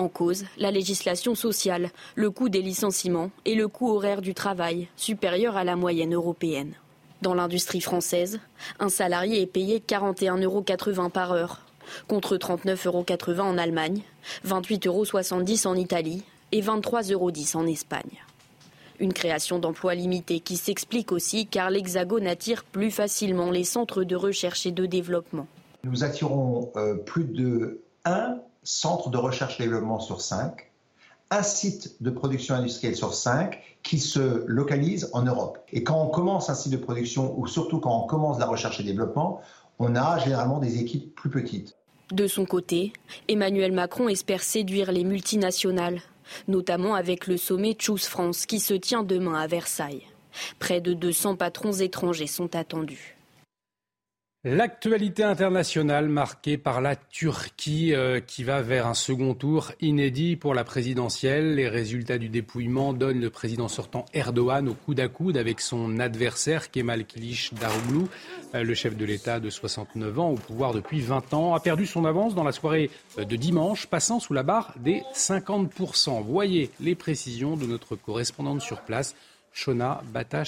En 0.00 0.08
cause, 0.08 0.46
la 0.56 0.70
législation 0.70 1.34
sociale, 1.34 1.90
le 2.14 2.30
coût 2.30 2.48
des 2.48 2.62
licenciements 2.62 3.30
et 3.44 3.54
le 3.54 3.68
coût 3.68 3.90
horaire 3.90 4.22
du 4.22 4.32
travail, 4.32 4.88
supérieur 4.96 5.58
à 5.58 5.64
la 5.64 5.76
moyenne 5.76 6.14
européenne. 6.14 6.72
Dans 7.20 7.34
l'industrie 7.34 7.82
française, 7.82 8.40
un 8.78 8.88
salarié 8.88 9.42
est 9.42 9.46
payé 9.46 9.84
41,80 9.86 10.42
euros 10.44 11.10
par 11.10 11.32
heure, 11.32 11.66
contre 12.08 12.38
39,80 12.38 12.86
euros 12.86 13.42
en 13.42 13.58
Allemagne, 13.58 14.00
28,70 14.46 14.86
euros 14.88 15.74
en 15.74 15.76
Italie 15.76 16.22
et 16.50 16.62
23,10 16.62 17.12
euros 17.12 17.32
en 17.56 17.66
Espagne. 17.66 18.24
Une 19.00 19.12
création 19.12 19.58
d'emplois 19.58 19.94
limitée 19.94 20.40
qui 20.40 20.56
s'explique 20.56 21.12
aussi 21.12 21.46
car 21.46 21.68
l'Hexagone 21.68 22.26
attire 22.26 22.64
plus 22.64 22.90
facilement 22.90 23.50
les 23.50 23.64
centres 23.64 24.04
de 24.04 24.16
recherche 24.16 24.64
et 24.64 24.72
de 24.72 24.86
développement. 24.86 25.46
Nous 25.84 26.04
attirons 26.04 26.72
euh, 26.76 26.94
plus 26.94 27.24
de 27.24 27.82
1 28.06 28.40
centre 28.62 29.10
de 29.10 29.16
recherche 29.16 29.58
et 29.60 29.64
développement 29.64 30.00
sur 30.00 30.20
cinq, 30.20 30.70
un 31.30 31.42
site 31.42 32.02
de 32.02 32.10
production 32.10 32.54
industrielle 32.54 32.96
sur 32.96 33.14
cinq 33.14 33.62
qui 33.82 33.98
se 33.98 34.44
localise 34.46 35.10
en 35.12 35.22
Europe. 35.22 35.58
Et 35.72 35.84
quand 35.84 36.00
on 36.02 36.08
commence 36.08 36.50
un 36.50 36.54
site 36.54 36.72
de 36.72 36.76
production, 36.76 37.38
ou 37.38 37.46
surtout 37.46 37.78
quand 37.78 38.04
on 38.04 38.06
commence 38.06 38.38
la 38.38 38.46
recherche 38.46 38.80
et 38.80 38.82
développement, 38.82 39.40
on 39.78 39.94
a 39.96 40.18
généralement 40.18 40.58
des 40.58 40.80
équipes 40.80 41.14
plus 41.14 41.30
petites. 41.30 41.76
De 42.12 42.26
son 42.26 42.44
côté, 42.44 42.92
Emmanuel 43.28 43.72
Macron 43.72 44.08
espère 44.08 44.42
séduire 44.42 44.90
les 44.90 45.04
multinationales, 45.04 46.00
notamment 46.48 46.94
avec 46.94 47.28
le 47.28 47.36
sommet 47.36 47.76
Choose 47.78 48.06
France 48.06 48.46
qui 48.46 48.58
se 48.58 48.74
tient 48.74 49.04
demain 49.04 49.34
à 49.34 49.46
Versailles. 49.46 50.02
Près 50.58 50.80
de 50.80 50.92
200 50.92 51.36
patrons 51.36 51.72
étrangers 51.72 52.26
sont 52.26 52.54
attendus. 52.56 53.19
L'actualité 54.42 55.22
internationale 55.22 56.08
marquée 56.08 56.56
par 56.56 56.80
la 56.80 56.96
Turquie 56.96 57.92
euh, 57.92 58.20
qui 58.20 58.42
va 58.42 58.62
vers 58.62 58.86
un 58.86 58.94
second 58.94 59.34
tour 59.34 59.72
inédit 59.82 60.36
pour 60.36 60.54
la 60.54 60.64
présidentielle. 60.64 61.56
Les 61.56 61.68
résultats 61.68 62.16
du 62.16 62.30
dépouillement 62.30 62.94
donnent 62.94 63.20
le 63.20 63.28
président 63.28 63.68
sortant 63.68 64.06
Erdogan 64.14 64.66
au 64.66 64.72
coude 64.72 64.98
à 65.00 65.08
coude 65.08 65.36
avec 65.36 65.60
son 65.60 65.98
adversaire 66.00 66.70
Kemal 66.70 67.04
Kılıç 67.04 67.52
Daroglu. 67.52 68.06
Euh, 68.54 68.62
le 68.62 68.72
chef 68.72 68.96
de 68.96 69.04
l'État 69.04 69.40
de 69.40 69.50
69 69.50 70.18
ans 70.18 70.30
au 70.30 70.36
pouvoir 70.36 70.72
depuis 70.72 71.02
20 71.02 71.34
ans 71.34 71.54
a 71.54 71.60
perdu 71.60 71.84
son 71.84 72.06
avance 72.06 72.34
dans 72.34 72.44
la 72.44 72.52
soirée 72.52 72.90
de 73.18 73.36
dimanche, 73.36 73.88
passant 73.88 74.20
sous 74.20 74.32
la 74.32 74.42
barre 74.42 74.72
des 74.78 75.02
50%. 75.14 76.24
Voyez 76.24 76.70
les 76.80 76.94
précisions 76.94 77.58
de 77.58 77.66
notre 77.66 77.94
correspondante 77.94 78.62
sur 78.62 78.80
place, 78.80 79.14
Shona 79.52 80.00
Bata 80.14 80.44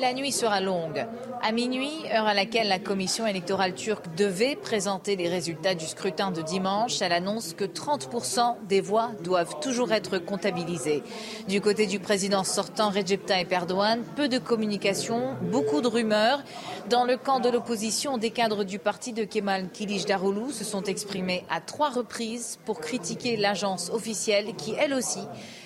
La 0.00 0.12
nuit 0.12 0.32
sera 0.32 0.60
longue. 0.60 1.06
À 1.40 1.52
minuit, 1.52 1.92
heure 2.12 2.26
à 2.26 2.34
laquelle 2.34 2.66
la 2.66 2.80
commission 2.80 3.28
électorale 3.28 3.74
turque 3.74 4.12
devait 4.16 4.56
présenter 4.56 5.14
les 5.14 5.28
résultats 5.28 5.76
du 5.76 5.86
scrutin 5.86 6.32
de 6.32 6.42
dimanche, 6.42 7.00
elle 7.00 7.12
annonce 7.12 7.54
que 7.54 7.64
30% 7.64 8.56
des 8.66 8.80
voix 8.80 9.12
doivent 9.22 9.60
toujours 9.60 9.92
être 9.92 10.18
comptabilisées. 10.18 11.04
Du 11.46 11.60
côté 11.60 11.86
du 11.86 12.00
président 12.00 12.42
sortant 12.42 12.90
Recep 12.90 13.24
Tayyip 13.24 13.52
Erdogan, 13.52 14.02
peu 14.16 14.28
de 14.28 14.38
communication, 14.38 15.36
beaucoup 15.52 15.80
de 15.80 15.88
rumeurs. 15.88 16.42
Dans 16.90 17.04
le 17.04 17.16
camp 17.16 17.38
de 17.38 17.48
l'opposition, 17.48 18.18
des 18.18 18.30
cadres 18.30 18.64
du 18.64 18.80
parti 18.80 19.12
de 19.12 19.22
Kemal 19.22 19.68
Darulu 20.08 20.50
se 20.52 20.64
sont 20.64 20.82
exprimés 20.82 21.44
à 21.48 21.60
trois 21.60 21.90
reprises 21.90 22.58
pour 22.64 22.80
critiquer 22.80 23.36
l'agence 23.36 23.90
officielle 23.90 24.56
qui, 24.56 24.74
elle 24.76 24.92
aussi, 24.92 25.22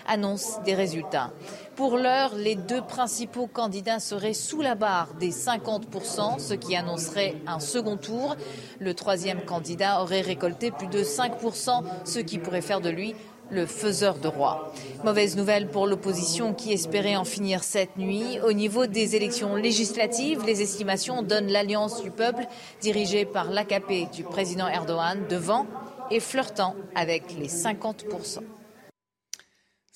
annonce 0.08 0.58
des 0.64 0.74
résultats. 0.74 1.30
Pour 1.76 1.96
l'heure, 1.96 2.34
les 2.34 2.56
deux 2.56 2.82
principaux 2.82 3.46
candidats 3.46 4.00
seraient 4.00 4.34
sous 4.34 4.60
la 4.60 4.74
barre 4.74 5.14
des 5.20 5.30
50%, 5.30 6.40
ce 6.40 6.54
qui 6.54 6.74
annoncerait 6.74 7.36
un 7.46 7.60
second 7.60 7.96
tour. 7.96 8.34
Le 8.80 8.94
troisième 8.94 9.42
candidat 9.44 10.02
aurait 10.02 10.22
récolté 10.22 10.70
plus 10.72 10.88
de 10.88 11.04
5%, 11.04 11.84
ce 12.04 12.18
qui 12.18 12.38
pourrait 12.38 12.62
faire 12.62 12.80
de 12.80 12.90
lui 12.90 13.14
le 13.50 13.66
faiseur 13.66 14.18
de 14.18 14.28
roi. 14.28 14.72
Mauvaise 15.04 15.36
nouvelle 15.36 15.68
pour 15.68 15.86
l'opposition 15.86 16.52
qui 16.52 16.72
espérait 16.72 17.16
en 17.16 17.24
finir 17.24 17.62
cette 17.62 17.96
nuit. 17.96 18.38
Au 18.44 18.52
niveau 18.52 18.86
des 18.86 19.16
élections 19.16 19.54
législatives, 19.54 20.44
les 20.44 20.62
estimations 20.62 21.22
donnent 21.22 21.50
l'Alliance 21.50 22.02
du 22.02 22.10
peuple, 22.10 22.46
dirigée 22.80 23.24
par 23.24 23.50
l'AKP 23.50 24.10
du 24.12 24.24
président 24.24 24.68
Erdogan, 24.68 25.24
devant 25.28 25.66
et 26.10 26.20
flirtant 26.20 26.74
avec 26.94 27.38
les 27.38 27.48
50%. 27.48 28.40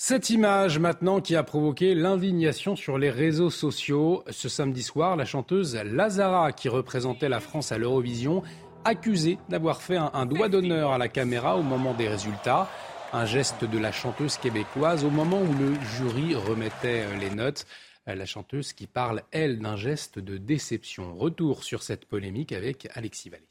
Cette 0.05 0.31
image 0.31 0.81
maintenant 0.81 1.21
qui 1.21 1.37
a 1.37 1.45
provoqué 1.45 1.95
l'indignation 1.95 2.75
sur 2.75 2.99
les 2.99 3.09
réseaux 3.09 3.51
sociaux. 3.51 4.25
Ce 4.33 4.49
samedi 4.49 4.83
soir, 4.83 5.15
la 5.15 5.25
chanteuse 5.25 5.77
Lazara, 5.77 6.51
qui 6.51 6.69
représentait 6.69 7.29
la 7.29 7.39
France 7.39 7.71
à 7.71 7.79
l'Eurovision, 7.79 8.43
accusée 8.85 9.39
d'avoir 9.49 9.81
fait 9.81 9.97
un, 9.97 10.27
doigt 10.27 10.49
d'honneur 10.49 10.91
à 10.91 10.99
la 10.99 11.07
caméra 11.07 11.57
au 11.57 11.63
moment 11.63 11.95
des 11.95 12.09
résultats. 12.09 12.69
Un 13.13 13.27
geste 13.27 13.65
de 13.65 13.79
la 13.79 13.93
chanteuse 13.93 14.39
québécoise 14.39 15.05
au 15.05 15.11
moment 15.11 15.41
où 15.41 15.53
le 15.53 15.75
jury 15.97 16.35
remettait 16.35 17.05
euh, 17.05 17.17
les 17.19 17.31
notes. 17.31 17.65
Euh, 18.09 18.17
la 18.17 18.27
chanteuse 18.27 18.73
qui 18.73 18.89
parle, 18.89 19.23
elle, 19.31 19.61
d'un 19.61 19.77
geste 19.77 20.19
de 20.19 20.37
déception. 20.37 21.15
Retour 21.17 21.63
sur 21.63 21.85
cette 21.85 22.07
polémique 22.07 22.51
avec 22.51 22.89
Alexis 22.95 23.31
Vallée. 23.31 23.45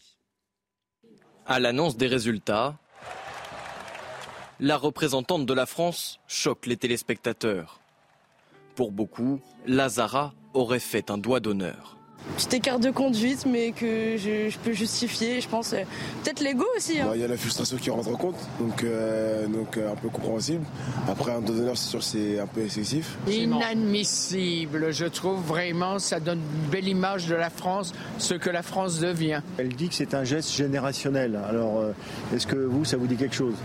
À 1.46 1.62
l'annonce 1.62 1.96
des 1.96 2.08
résultats, 2.08 2.78
la 4.62 4.78
représentante 4.78 5.48
de 5.48 5.54
la 5.56 5.66
France 5.66 6.20
choque 6.28 6.68
les 6.68 6.78
téléspectateurs. 6.78 7.82
Pour 8.76 8.92
beaucoup, 8.92 9.40
Lazara 9.66 10.34
aurait 10.54 10.80
fait 10.80 11.10
un 11.10 11.18
doigt 11.18 11.40
d'honneur. 11.40 11.98
Petite 12.36 12.54
écart 12.54 12.80
de 12.80 12.92
conduite, 12.92 13.48
mais 13.48 13.72
que 13.72 14.16
je, 14.18 14.56
peux 14.60 14.74
justifier, 14.74 15.42
je 15.42 15.50
pense. 15.50 15.74
Euh, 15.74 15.82
peut-être 16.24 16.42
l'ego 16.42 16.66
aussi. 16.78 17.00
Hein. 17.00 17.08
Bah, 17.08 17.16
il 17.16 17.22
y 17.22 17.24
a 17.24 17.28
la 17.28 17.36
frustration 17.36 17.78
qui 17.78 17.90
rentre 17.90 18.10
en 18.10 18.16
compte, 18.16 18.36
donc, 18.60 18.84
euh, 18.84 19.48
donc 19.48 19.78
euh, 19.78 19.92
un 19.92 19.96
peu 19.96 20.10
compréhensible. 20.10 20.64
Après, 21.10 21.32
un 21.32 21.42
doigt 21.42 21.56
d'honneur, 21.56 21.76
c'est 21.76 21.90
sûr, 21.90 22.04
c'est 22.04 22.40
un 22.40 22.46
peu 22.46 22.64
excessif. 22.64 23.18
Inadmissible, 23.28 24.94
je 24.94 25.06
trouve 25.06 25.42
vraiment, 25.42 25.98
ça 25.98 26.20
donne 26.20 26.40
une 26.40 26.70
belle 26.70 26.88
image 26.88 27.26
de 27.26 27.36
la 27.36 27.50
France, 27.50 27.94
ce 28.20 28.36
que 28.36 28.52
la 28.52 28.62
France 28.62 29.00
devient. 29.00 29.42
Elle 29.58 29.70
dit 29.70 29.90
que 29.90 29.96
c'est 29.96 30.14
un 30.14 30.24
geste 30.24 30.54
générationnel. 30.54 31.40
Alors, 31.50 31.84
est-ce 32.36 32.46
que 32.46 32.56
vous, 32.56 32.86
ça 32.86 32.98
vous 32.98 33.08
dit 33.08 33.18
quelque 33.18 33.36
chose? 33.36 33.56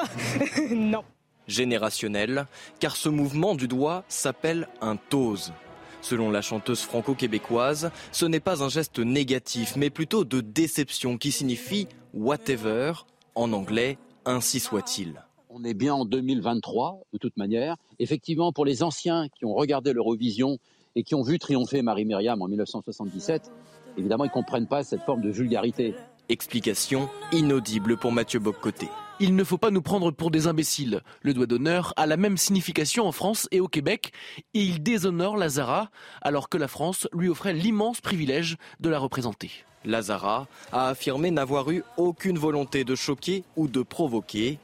non. 0.70 1.02
Générationnel, 1.48 2.46
car 2.78 2.96
ce 2.96 3.08
mouvement 3.08 3.54
du 3.54 3.68
doigt 3.68 4.04
s'appelle 4.08 4.68
un 4.80 4.96
tose. 4.96 5.52
Selon 6.00 6.30
la 6.30 6.42
chanteuse 6.42 6.80
franco-québécoise, 6.80 7.90
ce 8.10 8.26
n'est 8.26 8.40
pas 8.40 8.62
un 8.62 8.68
geste 8.68 8.98
négatif, 8.98 9.76
mais 9.76 9.90
plutôt 9.90 10.24
de 10.24 10.40
déception 10.40 11.16
qui 11.16 11.30
signifie 11.30 11.86
whatever, 12.12 12.92
en 13.34 13.52
anglais, 13.52 13.98
ainsi 14.24 14.60
soit-il. 14.60 15.22
On 15.48 15.64
est 15.64 15.74
bien 15.74 15.94
en 15.94 16.04
2023, 16.04 17.02
de 17.12 17.18
toute 17.18 17.36
manière. 17.36 17.76
Effectivement, 17.98 18.52
pour 18.52 18.64
les 18.64 18.82
anciens 18.82 19.28
qui 19.28 19.44
ont 19.44 19.54
regardé 19.54 19.92
l'Eurovision 19.92 20.58
et 20.96 21.02
qui 21.02 21.14
ont 21.14 21.22
vu 21.22 21.38
triompher 21.38 21.82
Marie-Myriam 21.82 22.40
en 22.42 22.48
1977, 22.48 23.50
évidemment, 23.96 24.24
ils 24.24 24.28
ne 24.28 24.32
comprennent 24.32 24.68
pas 24.68 24.82
cette 24.82 25.02
forme 25.02 25.22
de 25.22 25.30
vulgarité. 25.30 25.94
Explication 26.28 27.08
inaudible 27.32 27.96
pour 27.96 28.12
Mathieu 28.12 28.40
Boccoté. 28.40 28.88
Il 29.24 29.36
ne 29.36 29.44
faut 29.44 29.56
pas 29.56 29.70
nous 29.70 29.82
prendre 29.82 30.10
pour 30.10 30.32
des 30.32 30.48
imbéciles. 30.48 31.00
Le 31.20 31.32
doigt 31.32 31.46
d'honneur 31.46 31.94
a 31.96 32.06
la 32.06 32.16
même 32.16 32.36
signification 32.36 33.06
en 33.06 33.12
France 33.12 33.46
et 33.52 33.60
au 33.60 33.68
Québec, 33.68 34.10
et 34.52 34.62
il 34.62 34.82
déshonore 34.82 35.36
Lazara, 35.36 35.92
alors 36.22 36.48
que 36.48 36.58
la 36.58 36.66
France 36.66 37.06
lui 37.12 37.28
offrait 37.28 37.52
l'immense 37.52 38.00
privilège 38.00 38.56
de 38.80 38.88
la 38.88 38.98
représenter. 38.98 39.52
Lazara 39.84 40.48
a 40.72 40.88
affirmé 40.88 41.30
n'avoir 41.30 41.70
eu 41.70 41.84
aucune 41.96 42.36
volonté 42.36 42.82
de 42.82 42.96
choquer 42.96 43.44
ou 43.54 43.68
de 43.68 43.82
provoquer, 43.82 44.58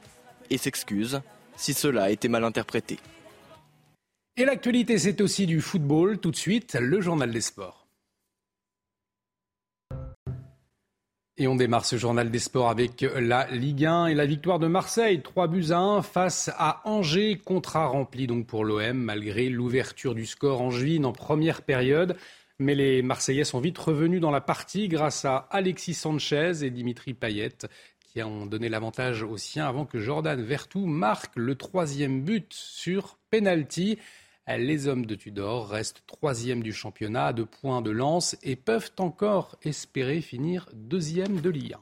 et 0.49 0.57
s'excuse 0.57 1.21
si 1.55 1.73
cela 1.73 2.03
a 2.03 2.09
été 2.09 2.27
mal 2.27 2.43
interprété. 2.43 2.99
Et 4.35 4.43
l'actualité, 4.43 4.97
c'est 4.97 5.21
aussi 5.21 5.45
du 5.45 5.61
football. 5.61 6.17
Tout 6.17 6.31
de 6.31 6.35
suite, 6.35 6.75
le 6.77 6.99
journal 6.99 7.31
des 7.31 7.39
sports. 7.39 7.78
Et 11.41 11.47
on 11.47 11.55
démarre 11.55 11.85
ce 11.85 11.95
journal 11.95 12.29
des 12.29 12.39
sports 12.39 12.69
avec 12.69 12.99
la 13.15 13.49
Ligue 13.49 13.85
1 13.85 14.07
et 14.07 14.13
la 14.13 14.25
victoire 14.25 14.59
de 14.59 14.67
Marseille. 14.67 15.21
3 15.21 15.47
buts 15.47 15.67
à 15.71 15.77
1 15.77 16.01
face 16.01 16.51
à 16.57 16.81
Angers. 16.83 17.37
Contrat 17.37 17.87
rempli 17.87 18.27
donc 18.27 18.45
pour 18.45 18.65
l'OM 18.65 18.97
malgré 18.97 19.47
l'ouverture 19.47 20.15
du 20.15 20.25
score 20.25 20.61
angevine 20.61 21.05
en 21.05 21.13
première 21.13 21.61
période. 21.61 22.17
Mais 22.59 22.75
les 22.75 23.01
Marseillais 23.01 23.45
sont 23.45 23.61
vite 23.61 23.77
revenus 23.77 24.19
dans 24.19 24.31
la 24.31 24.41
partie 24.41 24.89
grâce 24.89 25.23
à 25.23 25.47
Alexis 25.49 25.93
Sanchez 25.93 26.61
et 26.61 26.71
Dimitri 26.71 27.13
Payet 27.13 27.55
qui 28.11 28.21
ont 28.21 28.45
donné 28.45 28.67
l'avantage 28.67 29.23
aux 29.23 29.37
siens 29.37 29.65
avant 29.65 29.85
que 29.85 29.97
Jordan 29.97 30.41
Vertou 30.41 30.87
marque 30.87 31.37
le 31.37 31.55
troisième 31.55 32.21
but 32.21 32.51
sur 32.51 33.17
penalty. 33.31 33.97
Les 34.57 34.87
hommes 34.87 35.05
de 35.05 35.13
Tudor 35.13 35.69
restent 35.69 36.03
troisième 36.07 36.63
du 36.63 36.73
championnat 36.73 37.27
à 37.27 37.33
deux 37.33 37.45
points 37.45 37.81
de 37.83 37.91
lance 37.91 38.35
et 38.41 38.55
peuvent 38.55 38.91
encore 38.97 39.57
espérer 39.61 40.21
finir 40.21 40.67
deuxième 40.73 41.39
de 41.39 41.51
1. 41.51 41.79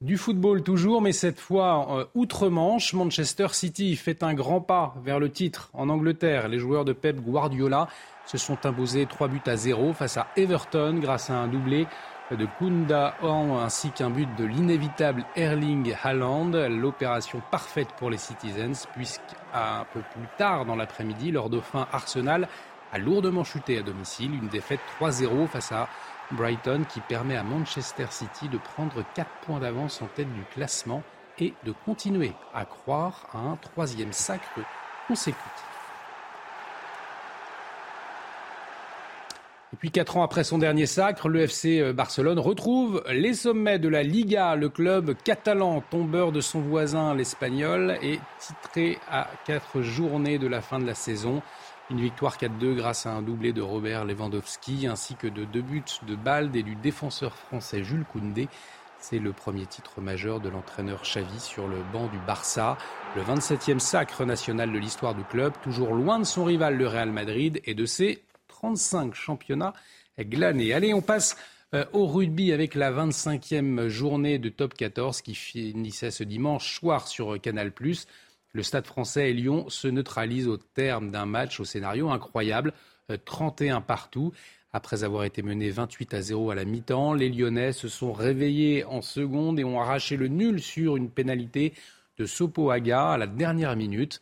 Du 0.00 0.16
football 0.16 0.62
toujours, 0.62 1.02
mais 1.02 1.12
cette 1.12 1.38
fois 1.38 1.98
euh, 1.98 2.06
outre-Manche, 2.14 2.94
Manchester 2.94 3.48
City 3.52 3.94
fait 3.96 4.22
un 4.22 4.32
grand 4.32 4.62
pas 4.62 4.94
vers 5.04 5.18
le 5.18 5.30
titre 5.30 5.68
en 5.74 5.90
Angleterre. 5.90 6.48
Les 6.48 6.58
joueurs 6.58 6.86
de 6.86 6.94
Pep 6.94 7.20
Guardiola 7.20 7.86
se 8.24 8.38
sont 8.38 8.64
imposés 8.64 9.04
3 9.04 9.28
buts 9.28 9.42
à 9.44 9.56
0 9.56 9.92
face 9.92 10.16
à 10.16 10.28
Everton 10.36 10.98
grâce 10.98 11.28
à 11.28 11.34
un 11.34 11.48
doublé 11.48 11.86
de 12.30 12.46
Kunda 12.58 13.14
Horn 13.22 13.58
ainsi 13.62 13.90
qu'un 13.90 14.10
but 14.10 14.28
de 14.36 14.44
l'inévitable 14.44 15.24
Erling 15.36 15.94
Haaland. 16.02 16.50
L'opération 16.68 17.42
parfaite 17.50 17.88
pour 17.98 18.10
les 18.10 18.18
Citizens 18.18 18.86
puisqu'un 18.94 19.86
peu 19.92 20.00
plus 20.00 20.28
tard 20.38 20.64
dans 20.64 20.76
l'après-midi, 20.76 21.30
leur 21.30 21.50
dauphin 21.50 21.86
Arsenal 21.92 22.48
a 22.92 22.98
lourdement 22.98 23.44
chuté 23.44 23.78
à 23.78 23.82
domicile. 23.82 24.34
Une 24.34 24.48
défaite 24.48 24.80
3-0 25.00 25.46
face 25.48 25.72
à 25.72 25.88
Brighton 26.32 26.84
qui 26.88 27.00
permet 27.00 27.36
à 27.36 27.42
Manchester 27.42 28.06
City 28.10 28.48
de 28.48 28.58
prendre 28.58 29.04
4 29.14 29.28
points 29.42 29.60
d'avance 29.60 30.00
en 30.02 30.06
tête 30.06 30.32
du 30.32 30.42
classement 30.44 31.02
et 31.38 31.54
de 31.64 31.72
continuer 31.84 32.32
à 32.54 32.64
croire 32.64 33.26
à 33.32 33.38
un 33.38 33.56
troisième 33.56 34.12
sacre 34.12 34.60
consécutif. 35.08 35.79
Et 39.72 39.76
puis 39.76 39.92
quatre 39.92 40.16
ans 40.16 40.24
après 40.24 40.42
son 40.42 40.58
dernier 40.58 40.86
sacre, 40.86 41.28
le 41.28 41.42
FC 41.42 41.80
euh, 41.80 41.92
Barcelone 41.92 42.40
retrouve 42.40 43.04
les 43.08 43.34
sommets 43.34 43.78
de 43.78 43.88
la 43.88 44.02
Liga. 44.02 44.56
Le 44.56 44.68
club 44.68 45.14
catalan, 45.22 45.80
tombeur 45.80 46.32
de 46.32 46.40
son 46.40 46.60
voisin 46.60 47.14
l'Espagnol, 47.14 47.96
est 48.02 48.20
titré 48.40 48.98
à 49.08 49.28
quatre 49.46 49.80
journées 49.80 50.38
de 50.38 50.48
la 50.48 50.60
fin 50.60 50.80
de 50.80 50.86
la 50.86 50.94
saison. 50.94 51.40
Une 51.88 52.00
victoire 52.00 52.36
4-2 52.36 52.74
grâce 52.74 53.06
à 53.06 53.10
un 53.10 53.22
doublé 53.22 53.52
de 53.52 53.62
Robert 53.62 54.04
Lewandowski 54.04 54.88
ainsi 54.88 55.14
que 55.14 55.28
de 55.28 55.44
deux 55.44 55.62
buts 55.62 55.82
de 56.06 56.16
Balde 56.16 56.56
et 56.56 56.64
du 56.64 56.74
défenseur 56.74 57.36
français 57.36 57.84
Jules 57.84 58.04
Koundé. 58.04 58.48
C'est 58.98 59.18
le 59.20 59.32
premier 59.32 59.66
titre 59.66 60.00
majeur 60.00 60.40
de 60.40 60.48
l'entraîneur 60.48 61.02
Xavi 61.02 61.40
sur 61.40 61.68
le 61.68 61.78
banc 61.92 62.08
du 62.08 62.18
Barça. 62.26 62.76
Le 63.14 63.22
27e 63.22 63.78
sacre 63.78 64.24
national 64.24 64.72
de 64.72 64.78
l'histoire 64.78 65.14
du 65.14 65.24
club, 65.24 65.52
toujours 65.62 65.94
loin 65.94 66.18
de 66.18 66.24
son 66.24 66.44
rival 66.44 66.76
le 66.76 66.86
Real 66.86 67.10
Madrid 67.10 67.60
et 67.64 67.74
de 67.74 67.86
ses 67.86 68.22
35 68.60 69.14
championnats 69.14 69.72
glanés. 70.18 70.74
Allez, 70.74 70.92
on 70.92 71.00
passe 71.00 71.36
euh, 71.74 71.86
au 71.94 72.06
rugby 72.06 72.52
avec 72.52 72.74
la 72.74 72.92
25e 72.92 73.88
journée 73.88 74.38
de 74.38 74.50
top 74.50 74.74
14 74.74 75.22
qui 75.22 75.34
finissait 75.34 76.10
ce 76.10 76.24
dimanche 76.24 76.74
soir 76.78 77.08
sur 77.08 77.34
euh, 77.34 77.38
Canal+. 77.38 77.72
Le 78.52 78.62
Stade 78.62 78.86
français 78.86 79.30
et 79.30 79.32
Lyon 79.32 79.70
se 79.70 79.88
neutralisent 79.88 80.48
au 80.48 80.58
terme 80.58 81.10
d'un 81.10 81.24
match 81.24 81.58
au 81.58 81.64
scénario 81.64 82.10
incroyable, 82.10 82.74
31 83.24 83.78
euh, 83.78 83.80
partout. 83.80 84.32
Après 84.74 85.04
avoir 85.04 85.24
été 85.24 85.40
menés 85.40 85.70
28 85.70 86.12
à 86.12 86.20
0 86.20 86.50
à 86.50 86.54
la 86.54 86.66
mi-temps, 86.66 87.14
les 87.14 87.30
Lyonnais 87.30 87.72
se 87.72 87.88
sont 87.88 88.12
réveillés 88.12 88.84
en 88.84 89.00
seconde 89.00 89.58
et 89.58 89.64
ont 89.64 89.80
arraché 89.80 90.16
le 90.16 90.28
nul 90.28 90.60
sur 90.60 90.96
une 90.98 91.08
pénalité 91.08 91.72
de 92.18 92.26
Sopo 92.26 92.70
Aga 92.70 93.12
à 93.12 93.16
la 93.16 93.26
dernière 93.26 93.74
minute. 93.74 94.20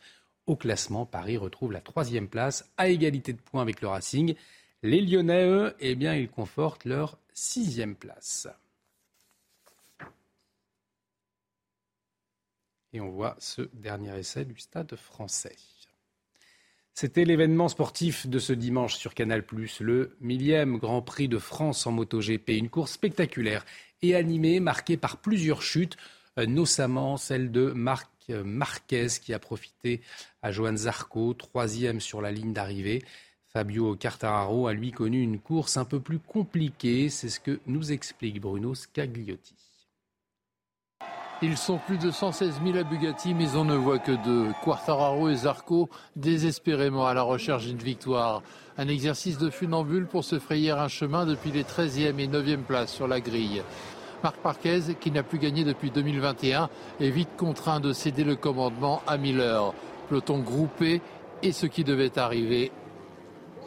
Au 0.49 0.55
classement. 0.55 1.05
Paris 1.05 1.37
retrouve 1.37 1.71
la 1.71 1.79
troisième 1.79 2.27
place 2.27 2.69
à 2.77 2.89
égalité 2.89 3.33
de 3.33 3.39
points 3.39 3.61
avec 3.61 3.81
le 3.81 3.87
Racing. 3.87 4.35
Les 4.81 5.01
Lyonnais, 5.01 5.45
eux, 5.45 5.75
eh 5.79 5.95
bien, 5.95 6.15
ils 6.15 6.29
confortent 6.29 6.85
leur 6.85 7.17
sixième 7.33 7.95
place. 7.95 8.47
Et 12.91 12.99
on 12.99 13.09
voit 13.09 13.35
ce 13.37 13.61
dernier 13.73 14.17
essai 14.17 14.45
du 14.45 14.57
stade 14.59 14.95
français. 14.95 15.55
C'était 16.95 17.23
l'événement 17.23 17.69
sportif 17.69 18.27
de 18.27 18.39
ce 18.39 18.51
dimanche 18.51 18.95
sur 18.95 19.13
Canal+, 19.13 19.43
le 19.79 20.17
millième 20.19 20.77
Grand 20.77 21.03
Prix 21.03 21.27
de 21.27 21.37
France 21.37 21.85
en 21.85 21.91
MotoGP. 21.91 22.49
Une 22.49 22.69
course 22.69 22.93
spectaculaire 22.93 23.63
et 24.01 24.15
animée, 24.15 24.59
marquée 24.59 24.97
par 24.97 25.17
plusieurs 25.17 25.61
chutes, 25.61 25.97
notamment 26.45 27.17
celle 27.17 27.51
de 27.51 27.71
Marc 27.71 28.09
euh, 28.29 28.43
Marquez 28.43 29.07
qui 29.21 29.33
a 29.33 29.39
profité 29.39 30.01
à 30.41 30.51
Johan 30.51 30.75
Zarco, 30.75 31.33
troisième 31.33 31.99
sur 31.99 32.21
la 32.21 32.31
ligne 32.31 32.53
d'arrivée. 32.53 33.03
Fabio 33.51 33.95
Quartararo 33.95 34.67
a 34.67 34.73
lui 34.73 34.91
connu 34.91 35.21
une 35.21 35.39
course 35.39 35.77
un 35.77 35.85
peu 35.85 35.99
plus 35.99 36.19
compliquée, 36.19 37.09
c'est 37.09 37.29
ce 37.29 37.39
que 37.39 37.59
nous 37.65 37.91
explique 37.91 38.39
Bruno 38.39 38.75
Scagliotti. 38.75 39.55
Ils 41.41 41.57
sont 41.57 41.79
plus 41.79 41.97
de 41.97 42.11
116 42.11 42.59
000 42.63 42.77
à 42.77 42.83
Bugatti, 42.83 43.33
mais 43.33 43.55
on 43.55 43.63
ne 43.63 43.75
voit 43.75 43.97
que 43.97 44.11
deux. 44.11 44.51
Quartararo 44.61 45.29
et 45.29 45.35
Zarco, 45.35 45.89
désespérément 46.17 47.07
à 47.07 47.13
la 47.13 47.21
recherche 47.21 47.65
d'une 47.65 47.77
victoire. 47.77 48.43
Un 48.77 48.89
exercice 48.89 49.37
de 49.37 49.49
funambule 49.49 50.05
pour 50.05 50.25
se 50.25 50.37
frayer 50.37 50.71
un 50.71 50.89
chemin 50.89 51.25
depuis 51.25 51.51
les 51.51 51.63
13e 51.63 52.19
et 52.19 52.27
9e 52.27 52.63
places 52.63 52.93
sur 52.93 53.07
la 53.07 53.21
grille. 53.21 53.63
Marc 54.23 54.35
Marquez, 54.43 54.95
qui 54.99 55.11
n'a 55.11 55.23
plus 55.23 55.39
gagné 55.39 55.63
depuis 55.63 55.91
2021, 55.91 56.69
est 56.99 57.09
vite 57.09 57.29
contraint 57.37 57.79
de 57.79 57.93
céder 57.93 58.23
le 58.23 58.35
commandement 58.35 59.01
à 59.07 59.17
Miller. 59.17 59.73
Peloton 60.09 60.39
groupé 60.39 61.01
et 61.41 61.51
ce 61.51 61.65
qui 61.65 61.83
devait 61.83 62.17
arriver. 62.17 62.71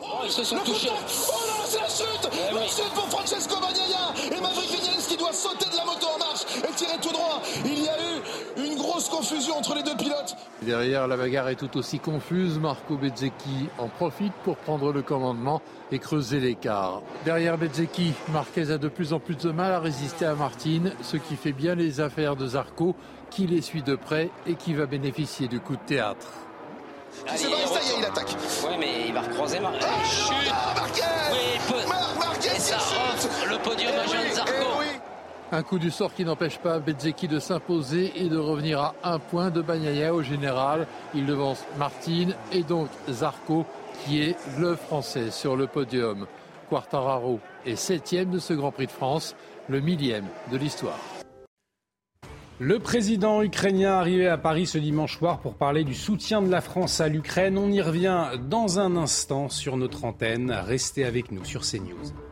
Oh, 0.01 0.07
ils 0.25 0.31
se 0.31 0.45
sont 0.45 0.59
touchés. 0.59 0.89
Oh 0.91 1.33
non, 1.49 1.65
c'est 1.65 1.81
la 1.81 1.89
chute 1.89 2.29
eh 2.33 2.55
La 2.55 2.67
chute 2.67 2.93
pour 2.95 3.09
Francesco 3.09 3.55
Bagnaia 3.61 4.37
et 4.37 4.41
Maverick 4.41 4.71
Vignales 4.71 5.03
qui 5.09 5.17
doit 5.17 5.33
sauter 5.33 5.71
de 5.71 5.77
la 5.77 5.85
moto 5.85 6.07
en 6.15 6.19
marche 6.19 6.43
et 6.57 6.75
tirer 6.75 6.99
tout 7.01 7.13
droit. 7.13 7.41
Il 7.65 7.83
y 7.83 7.89
a 7.89 7.97
eu 7.97 8.12
confusion 9.13 9.59
entre 9.59 9.75
les 9.75 9.83
deux 9.83 9.95
pilotes. 9.97 10.37
Derrière, 10.63 11.07
la 11.07 11.17
bagarre 11.17 11.49
est 11.49 11.57
tout 11.57 11.77
aussi 11.77 11.99
confuse. 11.99 12.59
Marco 12.59 12.97
Bezzecchi 12.97 13.69
en 13.79 13.89
profite 13.89 14.33
pour 14.43 14.57
prendre 14.57 14.93
le 14.93 15.03
commandement 15.03 15.61
et 15.91 15.99
creuser 15.99 16.41
l'écart. 16.41 17.03
Derrière 17.27 17.59
Bezzecchi, 17.59 18.15
Marquez 18.33 18.71
a 18.71 18.79
de 18.79 18.89
plus 18.89 19.13
en 19.13 19.21
plus 19.21 19.37
de 19.37 19.51
mal 19.51 19.73
à 19.73 19.81
résister 19.81 20.25
à 20.25 20.35
Martine, 20.35 20.95
ce 21.03 21.19
qui 21.19 21.37
fait 21.37 21.53
bien 21.53 21.75
les 21.75 22.01
affaires 22.01 22.37
de 22.37 22.47
Zarco, 22.47 22.97
qui 23.31 23.47
les 23.47 23.61
suit 23.61 23.83
de 23.83 23.97
près 23.97 24.31
et 24.47 24.55
qui 24.55 24.73
va 24.73 24.87
bénéficier 24.87 25.47
du 25.47 25.61
coup 25.61 25.77
de 25.77 25.83
théâtre. 25.87 26.29
Allez, 27.29 27.39
ça 27.39 27.49
y 27.49 27.53
est, 27.53 27.99
il 27.99 28.05
attaque. 28.05 28.35
Oui, 28.65 28.77
mais 28.81 29.09
il 29.09 29.15
va 29.15 29.21
recroiser 29.21 29.59
ah, 29.63 30.05
chute. 30.05 30.53
Marquez 30.75 31.12
Un 35.55 35.63
coup 35.63 35.79
du 35.79 35.91
sort 35.91 36.15
qui 36.15 36.25
n'empêche 36.25 36.57
pas 36.57 36.79
Bezzecchi 36.79 37.29
de 37.29 37.39
s'imposer 37.39 38.11
et 38.17 38.31
de 38.31 38.39
revenir 38.39 38.81
à 38.81 38.95
un 39.05 39.19
point 39.19 39.51
de 39.51 39.61
Bagnaia 39.61 40.15
au 40.15 40.23
général. 40.23 40.87
Il 41.15 41.27
devance 41.27 41.63
Martine 41.79 42.35
et 42.53 42.63
donc 42.63 42.89
Zarco 43.11 43.67
qui 44.03 44.23
est 44.23 44.37
le 44.59 44.77
Français 44.77 45.31
sur 45.31 45.55
le 45.55 45.67
podium. 45.67 46.27
Quartararo 46.71 47.39
est 47.67 47.77
septième 47.77 48.31
de 48.31 48.39
ce 48.39 48.55
Grand 48.55 48.73
Prix 48.73 48.87
de 48.87 48.93
France, 48.93 49.37
le 49.69 49.81
millième 49.81 50.25
de 50.51 50.57
l'histoire. 50.57 50.99
Le 52.59 52.79
président 52.79 53.43
ukrainien 53.43 53.93
arrivé 53.93 54.29
à 54.29 54.39
Paris 54.39 54.67
ce 54.67 54.79
dimanche 54.79 55.19
soir 55.19 55.41
pour 55.41 55.53
parler 55.53 55.85
du 55.85 55.95
soutien 55.95 56.41
de 56.41 56.51
la 56.51 56.63
France 56.63 56.99
à 57.03 57.09
l'Ukraine. 57.09 57.59
On 57.59 57.71
y 57.71 57.83
revient 57.83 58.31
dans 58.49 58.79
un 58.79 58.97
instant 58.97 59.51
sur 59.51 59.77
notre 59.77 60.07
antenne. 60.07 60.51
Restez 60.51 61.05
avec 61.05 61.31
nous 61.31 61.45
sur 61.45 61.61
CNews. 61.61 62.32